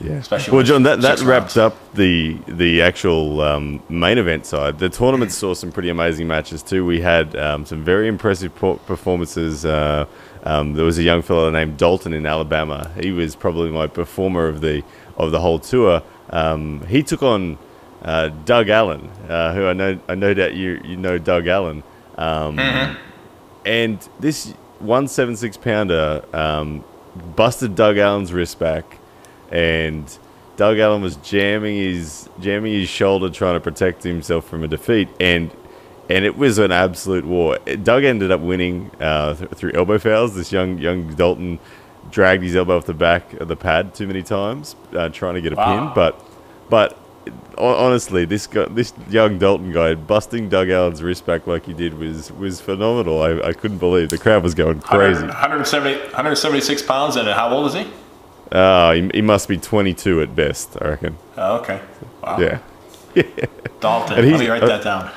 Yeah. 0.00 0.22
Well, 0.52 0.62
John, 0.62 0.82
that, 0.82 1.00
that 1.00 1.18
six 1.18 1.26
wraps 1.26 1.56
rounds. 1.56 1.74
up 1.74 1.94
the 1.94 2.38
the 2.46 2.82
actual 2.82 3.40
um, 3.40 3.82
main 3.88 4.18
event 4.18 4.44
side. 4.44 4.78
The 4.78 4.88
tournament 4.90 5.32
saw 5.32 5.54
some 5.54 5.72
pretty 5.72 5.88
amazing 5.88 6.28
matches 6.28 6.62
too. 6.62 6.84
We 6.84 7.00
had 7.00 7.34
um, 7.36 7.64
some 7.64 7.82
very 7.82 8.06
impressive 8.08 8.54
performances. 8.54 9.64
Uh, 9.64 10.04
um, 10.44 10.74
there 10.74 10.84
was 10.84 10.98
a 10.98 11.02
young 11.02 11.22
fellow 11.22 11.50
named 11.50 11.78
Dalton 11.78 12.12
in 12.12 12.26
Alabama. 12.26 12.92
He 13.00 13.10
was 13.10 13.34
probably 13.34 13.70
my 13.70 13.86
performer 13.86 14.46
of 14.48 14.60
the 14.60 14.82
of 15.16 15.30
the 15.30 15.40
whole 15.40 15.58
tour. 15.58 16.02
Um, 16.30 16.86
he 16.86 17.02
took 17.02 17.22
on 17.22 17.56
uh, 18.02 18.28
Doug 18.44 18.68
Allen, 18.68 19.08
uh, 19.28 19.54
who 19.54 19.66
I 19.66 19.72
know 19.72 19.98
I 20.08 20.14
know 20.14 20.34
that 20.34 20.54
you 20.54 20.80
you 20.84 20.96
know 20.96 21.18
Doug 21.18 21.46
Allen. 21.46 21.82
Um, 22.18 22.58
and 23.64 24.08
this 24.20 24.52
176 24.78 25.56
pounder 25.58 26.24
um, 26.32 26.84
busted 27.34 27.74
Doug 27.74 27.98
Allen's 27.98 28.32
wrist 28.32 28.58
back, 28.58 28.98
and 29.50 30.18
Doug 30.56 30.78
Allen 30.78 31.02
was 31.02 31.16
jamming 31.16 31.76
his 31.76 32.28
jamming 32.40 32.72
his 32.72 32.88
shoulder 32.88 33.28
trying 33.30 33.54
to 33.54 33.60
protect 33.60 34.02
himself 34.02 34.46
from 34.48 34.64
a 34.64 34.68
defeat, 34.68 35.08
and 35.20 35.50
and 36.08 36.24
it 36.24 36.36
was 36.36 36.58
an 36.58 36.72
absolute 36.72 37.24
war. 37.24 37.58
Doug 37.82 38.04
ended 38.04 38.30
up 38.30 38.40
winning 38.40 38.90
uh, 39.00 39.34
th- 39.34 39.50
through 39.50 39.72
elbow 39.74 39.98
fouls. 39.98 40.34
This 40.34 40.52
young 40.52 40.78
young 40.78 41.14
Dalton 41.14 41.58
dragged 42.10 42.42
his 42.42 42.54
elbow 42.56 42.76
off 42.76 42.86
the 42.86 42.94
back 42.94 43.32
of 43.34 43.48
the 43.48 43.56
pad 43.56 43.94
too 43.94 44.06
many 44.06 44.22
times, 44.22 44.76
uh, 44.94 45.08
trying 45.08 45.34
to 45.34 45.40
get 45.40 45.52
a 45.52 45.56
Wow. 45.56 45.86
pin, 45.86 45.92
but 45.94 46.20
but. 46.70 46.98
Honestly, 47.58 48.24
this 48.26 48.46
guy, 48.46 48.66
this 48.66 48.92
young 49.08 49.38
Dalton 49.38 49.72
guy, 49.72 49.94
busting 49.94 50.48
Doug 50.48 50.68
Allen's 50.68 51.02
wrist 51.02 51.24
back 51.26 51.46
like 51.46 51.64
he 51.66 51.72
did 51.72 51.98
was 51.98 52.30
was 52.32 52.60
phenomenal. 52.60 53.20
I, 53.22 53.48
I 53.48 53.52
couldn't 53.52 53.78
believe 53.78 54.10
the 54.10 54.18
crowd 54.18 54.42
was 54.44 54.54
going 54.54 54.80
crazy. 54.80 55.22
170, 55.22 55.98
176 56.12 56.82
pounds, 56.82 57.16
and 57.16 57.26
how 57.28 57.48
old 57.50 57.66
is 57.68 57.74
he? 57.74 57.90
Oh, 58.52 58.92
he, 58.92 59.10
he 59.14 59.22
must 59.22 59.48
be 59.48 59.56
22 59.58 60.22
at 60.22 60.36
best, 60.36 60.76
I 60.80 60.88
reckon. 60.88 61.16
Oh, 61.36 61.56
okay. 61.58 61.80
Wow. 62.22 62.38
Yeah, 62.38 62.58
Dalton. 63.80 64.18
And 64.18 64.30
Let 64.30 64.40
me 64.40 64.48
write 64.48 64.62
uh, 64.62 64.66
that 64.68 64.84
down. 64.84 65.10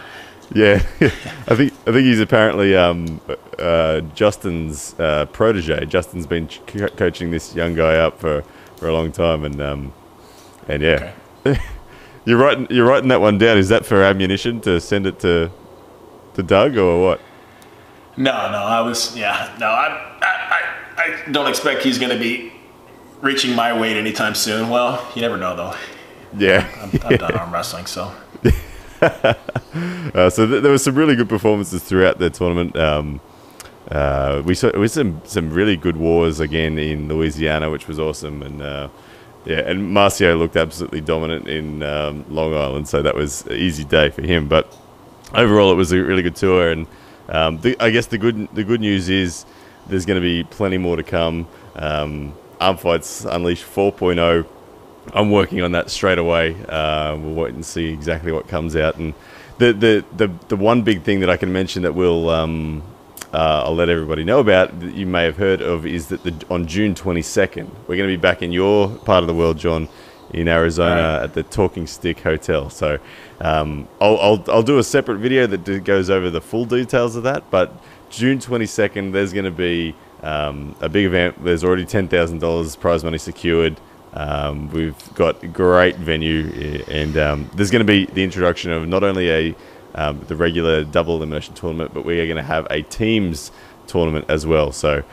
yeah. 0.54 0.82
I 1.48 1.56
think 1.56 1.74
I 1.86 1.92
think 1.92 2.06
he's 2.06 2.20
apparently 2.20 2.76
um, 2.76 3.22
uh, 3.60 4.02
Justin's 4.16 4.96
uh, 5.00 5.26
protege. 5.28 5.86
Justin's 5.86 6.26
been 6.26 6.48
ch- 6.48 6.62
co- 6.66 6.88
coaching 6.90 7.32
this 7.32 7.56
young 7.56 7.76
guy 7.76 7.96
up 7.96 8.20
for, 8.20 8.44
for 8.78 8.88
a 8.88 8.94
long 8.94 9.12
time, 9.12 9.44
and 9.44 9.62
um, 9.62 9.94
and 10.68 10.82
yeah, 10.82 11.14
you're 12.26 12.38
writing 12.38 12.68
you're 12.70 12.88
writing 12.88 13.10
that 13.10 13.22
one 13.22 13.38
down. 13.38 13.58
Is 13.58 13.70
that 13.70 13.86
for 13.86 14.02
ammunition 14.02 14.60
to 14.62 14.80
send 14.80 15.06
it 15.06 15.20
to 15.20 15.52
to 16.36 16.44
Doug 16.44 16.78
or 16.78 17.02
what? 17.04 17.22
No, 18.18 18.32
no, 18.52 18.58
I 18.58 18.82
was 18.82 19.16
yeah. 19.16 19.56
No, 19.60 19.68
I 19.68 20.18
I, 20.22 20.62
I, 20.98 21.04
I 21.28 21.32
don't 21.32 21.48
expect 21.48 21.84
he's 21.84 22.00
going 22.00 22.12
to 22.12 22.20
be 22.20 22.52
reaching 23.22 23.56
my 23.56 23.78
weight 23.78 23.98
anytime 23.98 24.36
soon. 24.36 24.70
Well, 24.70 25.06
you 25.16 25.22
never 25.22 25.38
know 25.38 25.56
though. 25.56 25.76
Yeah. 26.38 26.70
I'm, 26.82 26.92
I'm 27.04 27.18
done 27.18 27.36
arm 27.36 27.54
wrestling, 27.54 27.86
so 27.86 28.14
Uh, 29.72 30.30
so 30.30 30.48
th- 30.48 30.64
there 30.64 30.72
were 30.72 30.78
some 30.80 30.96
really 30.96 31.16
good 31.16 31.30
performances 31.30 31.84
throughout 31.84 32.18
the 32.18 32.30
tournament. 32.30 32.76
Um, 32.76 33.22
uh, 33.92 34.42
we 34.44 34.56
saw 34.56 34.78
with 34.78 34.92
some 34.92 35.22
some 35.26 35.52
really 35.52 35.78
good 35.78 35.96
wars 35.96 36.40
again 36.40 36.78
in 36.80 37.08
Louisiana, 37.08 37.70
which 37.70 37.88
was 37.88 38.00
awesome, 38.00 38.42
and 38.42 38.62
uh, 38.62 38.90
yeah, 39.46 39.60
and 39.60 39.96
Marcio 39.96 40.38
looked 40.38 40.58
absolutely 40.58 41.02
dominant 41.02 41.48
in 41.48 41.84
um, 41.84 42.26
Long 42.30 42.54
Island, 42.54 42.88
so 42.88 43.02
that 43.02 43.16
was 43.16 43.46
an 43.46 43.54
easy 43.54 43.84
day 43.84 44.10
for 44.10 44.22
him. 44.22 44.48
But 44.48 44.76
overall, 45.34 45.72
it 45.72 45.76
was 45.76 45.92
a 45.92 46.02
really 46.02 46.24
good 46.24 46.36
tour, 46.36 46.72
and 46.72 46.88
um, 47.30 47.62
the, 47.62 47.78
I 47.80 47.92
guess 47.92 48.08
the 48.08 48.18
good 48.18 48.50
the 48.54 48.64
good 48.64 48.82
news 48.82 49.08
is 49.08 49.46
there's 49.88 50.06
going 50.06 50.22
to 50.22 50.28
be 50.28 50.44
plenty 50.44 50.78
more 50.78 50.96
to 50.96 51.04
come. 51.04 51.48
Um, 51.76 52.34
Arm 52.60 52.78
Fights 52.78 53.26
Unleashed 53.26 53.66
4.0 53.66 54.46
I'm 55.14 55.32
working 55.32 55.62
on 55.62 55.72
that 55.72 55.90
straight 55.90 56.18
away. 56.20 56.56
Uh, 56.68 57.16
we'll 57.18 57.34
wait 57.34 57.54
and 57.54 57.66
see 57.66 57.88
exactly 57.92 58.32
what 58.32 58.48
comes 58.48 58.76
out. 58.76 58.98
And 58.98 59.14
the 59.58 59.74
the, 59.74 60.06
the, 60.16 60.32
the 60.50 60.56
one 60.56 60.84
big 60.84 61.02
thing 61.04 61.20
that 61.22 61.30
I 61.30 61.38
can 61.38 61.52
mention 61.52 61.84
that 61.84 61.96
will 61.96 62.30
um, 62.30 62.84
uh, 63.34 63.64
I'll 63.66 63.76
let 63.76 63.90
everybody 63.90 64.24
know 64.24 64.40
about 64.40 64.80
that 64.82 64.94
you 64.94 65.06
may 65.08 65.24
have 65.24 65.38
heard 65.38 65.62
of 65.62 65.86
is 65.86 66.08
that 66.08 66.24
the, 66.24 66.34
on 66.50 66.68
June 66.68 66.94
22nd 66.96 67.70
we're 67.88 67.98
going 67.98 68.10
to 68.10 68.16
be 68.16 68.22
back 68.22 68.42
in 68.42 68.52
your 68.52 68.90
part 69.00 69.24
of 69.24 69.28
the 69.28 69.34
world, 69.34 69.58
John, 69.58 69.88
in 70.32 70.48
Arizona 70.48 70.96
Right. 70.96 71.24
at 71.24 71.34
the 71.34 71.44
Talking 71.44 71.88
Stick 71.88 72.20
Hotel. 72.20 72.70
So 72.70 73.00
um, 73.42 73.88
I'll, 74.00 74.20
I'll 74.20 74.44
I'll 74.48 74.64
do 74.64 74.78
a 74.78 74.84
separate 74.84 75.18
video 75.18 75.48
that 75.48 75.84
goes 75.86 76.10
over 76.12 76.30
the 76.30 76.42
full 76.42 76.66
details 76.66 77.16
of 77.16 77.24
that. 77.24 77.50
But 77.50 77.72
June 78.12 78.38
22nd, 78.38 79.12
there's 79.14 79.34
going 79.34 79.46
to 79.46 79.52
be 79.52 79.96
um, 80.24 80.76
a 80.82 80.90
big 80.90 81.06
event. 81.06 81.44
There's 81.44 81.64
already 81.64 81.86
$10,000 81.86 82.80
prize 82.80 83.04
money 83.04 83.18
secured. 83.18 83.80
Um, 84.14 84.70
we've 84.72 85.14
got 85.14 85.44
a 85.44 85.48
great 85.48 85.96
venue, 85.98 86.84
and 86.90 87.16
um, 87.18 87.50
there's 87.56 87.70
going 87.72 87.86
to 87.86 87.92
be 87.92 88.06
the 88.06 88.24
introduction 88.24 88.72
of 88.72 88.88
not 88.88 89.04
only 89.04 89.30
a 89.30 89.56
um, 89.96 90.20
the 90.28 90.36
regular 90.36 90.84
double 90.84 91.16
elimination 91.18 91.54
tournament, 91.56 91.94
but 91.94 92.06
we 92.06 92.20
are 92.20 92.26
going 92.26 92.38
to 92.38 92.44
have 92.44 92.68
a 92.70 92.82
teams 92.84 93.52
tournament 93.88 94.26
as 94.30 94.46
well. 94.46 94.72
So 94.72 95.04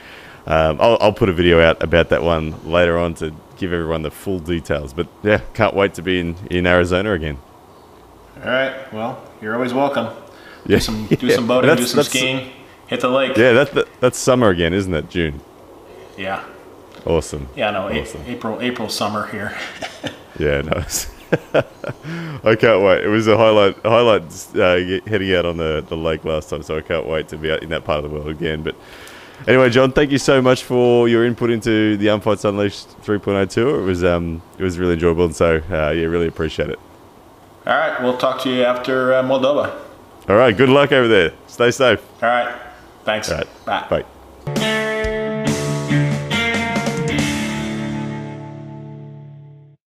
um, 0.45 0.77
I'll, 0.79 0.97
I'll 1.01 1.13
put 1.13 1.29
a 1.29 1.33
video 1.33 1.59
out 1.61 1.81
about 1.81 2.09
that 2.09 2.21
one 2.23 2.69
later 2.69 2.97
on 2.97 3.13
to 3.15 3.33
give 3.57 3.73
everyone 3.73 4.03
the 4.03 4.11
full 4.11 4.39
details. 4.39 4.93
But 4.93 5.07
yeah, 5.23 5.41
can't 5.53 5.75
wait 5.75 5.95
to 5.95 6.01
be 6.01 6.19
in, 6.19 6.35
in 6.51 6.67
Arizona 6.67 7.11
again. 7.13 7.39
All 8.37 8.43
right. 8.49 8.93
Well, 8.93 9.21
you're 9.41 9.55
always 9.55 9.73
welcome. 9.73 10.05
Yeah, 10.65 10.77
Do 10.77 10.79
some 10.79 11.07
do 11.07 11.27
yeah. 11.27 11.35
some 11.37 11.47
boating, 11.47 11.69
That's- 11.69 11.87
do 11.87 11.95
some 11.95 12.03
skiing, 12.03 12.51
hit 12.87 13.01
the 13.01 13.09
lake. 13.09 13.37
Yeah, 13.37 13.53
that, 13.53 13.71
that, 13.73 13.87
that's 13.99 14.17
summer 14.17 14.49
again, 14.49 14.73
isn't 14.73 14.93
it? 14.93 15.09
June. 15.09 15.41
Yeah. 16.17 16.43
Awesome. 17.05 17.47
Yeah. 17.55 17.71
No. 17.71 17.87
A- 17.87 18.29
April. 18.29 18.59
April 18.61 18.89
summer 18.89 19.27
here. 19.27 19.57
Yeah, 20.39 20.61
nice. 20.61 21.09
I 21.55 22.55
can't 22.55 22.83
wait. 22.83 23.03
It 23.03 23.07
was 23.09 23.25
a 23.27 23.35
highlight, 23.35 23.75
highlight 23.83 24.21
uh, 24.55 25.01
heading 25.09 25.33
out 25.33 25.47
on 25.47 25.57
the, 25.57 25.83
the 25.89 25.97
lake 25.97 26.23
last 26.25 26.49
time, 26.51 26.61
so 26.61 26.77
I 26.77 26.81
can't 26.81 27.07
wait 27.07 27.27
to 27.29 27.37
be 27.37 27.51
out 27.51 27.63
in 27.63 27.69
that 27.69 27.83
part 27.85 28.03
of 28.03 28.09
the 28.11 28.15
world 28.15 28.27
again. 28.29 28.61
But 28.61 28.75
anyway, 29.47 29.71
John, 29.71 29.91
thank 29.91 30.11
you 30.11 30.19
so 30.19 30.43
much 30.43 30.63
for 30.63 31.09
your 31.09 31.25
input 31.25 31.49
into 31.49 31.97
the 31.97 32.09
Arm 32.09 32.21
Fights 32.21 32.45
Unleashed 32.45 32.87
3.0 33.01 33.49
tour. 33.49 33.79
It 33.81 33.83
was 33.85 34.03
um, 34.03 34.43
it 34.59 34.63
was 34.63 34.77
really 34.77 34.93
enjoyable, 34.93 35.25
and 35.25 35.35
so 35.35 35.55
uh, 35.71 35.89
yeah, 35.89 36.05
really 36.05 36.27
appreciate 36.27 36.69
it. 36.69 36.79
All 37.65 37.75
right. 37.75 37.99
We'll 38.01 38.17
talk 38.17 38.39
to 38.43 38.49
you 38.51 38.63
after 38.63 39.15
uh, 39.15 39.23
Moldova. 39.23 39.75
All 40.29 40.35
right, 40.35 40.55
good 40.55 40.69
luck 40.69 40.91
over 40.91 41.07
there. 41.07 41.33
Stay 41.47 41.71
safe. 41.71 41.99
All 42.21 42.29
right. 42.29 42.55
Thanks. 43.07 43.31
All 43.31 43.37
right, 43.37 43.65
Bye. 43.65 43.87
bye. 43.89 44.05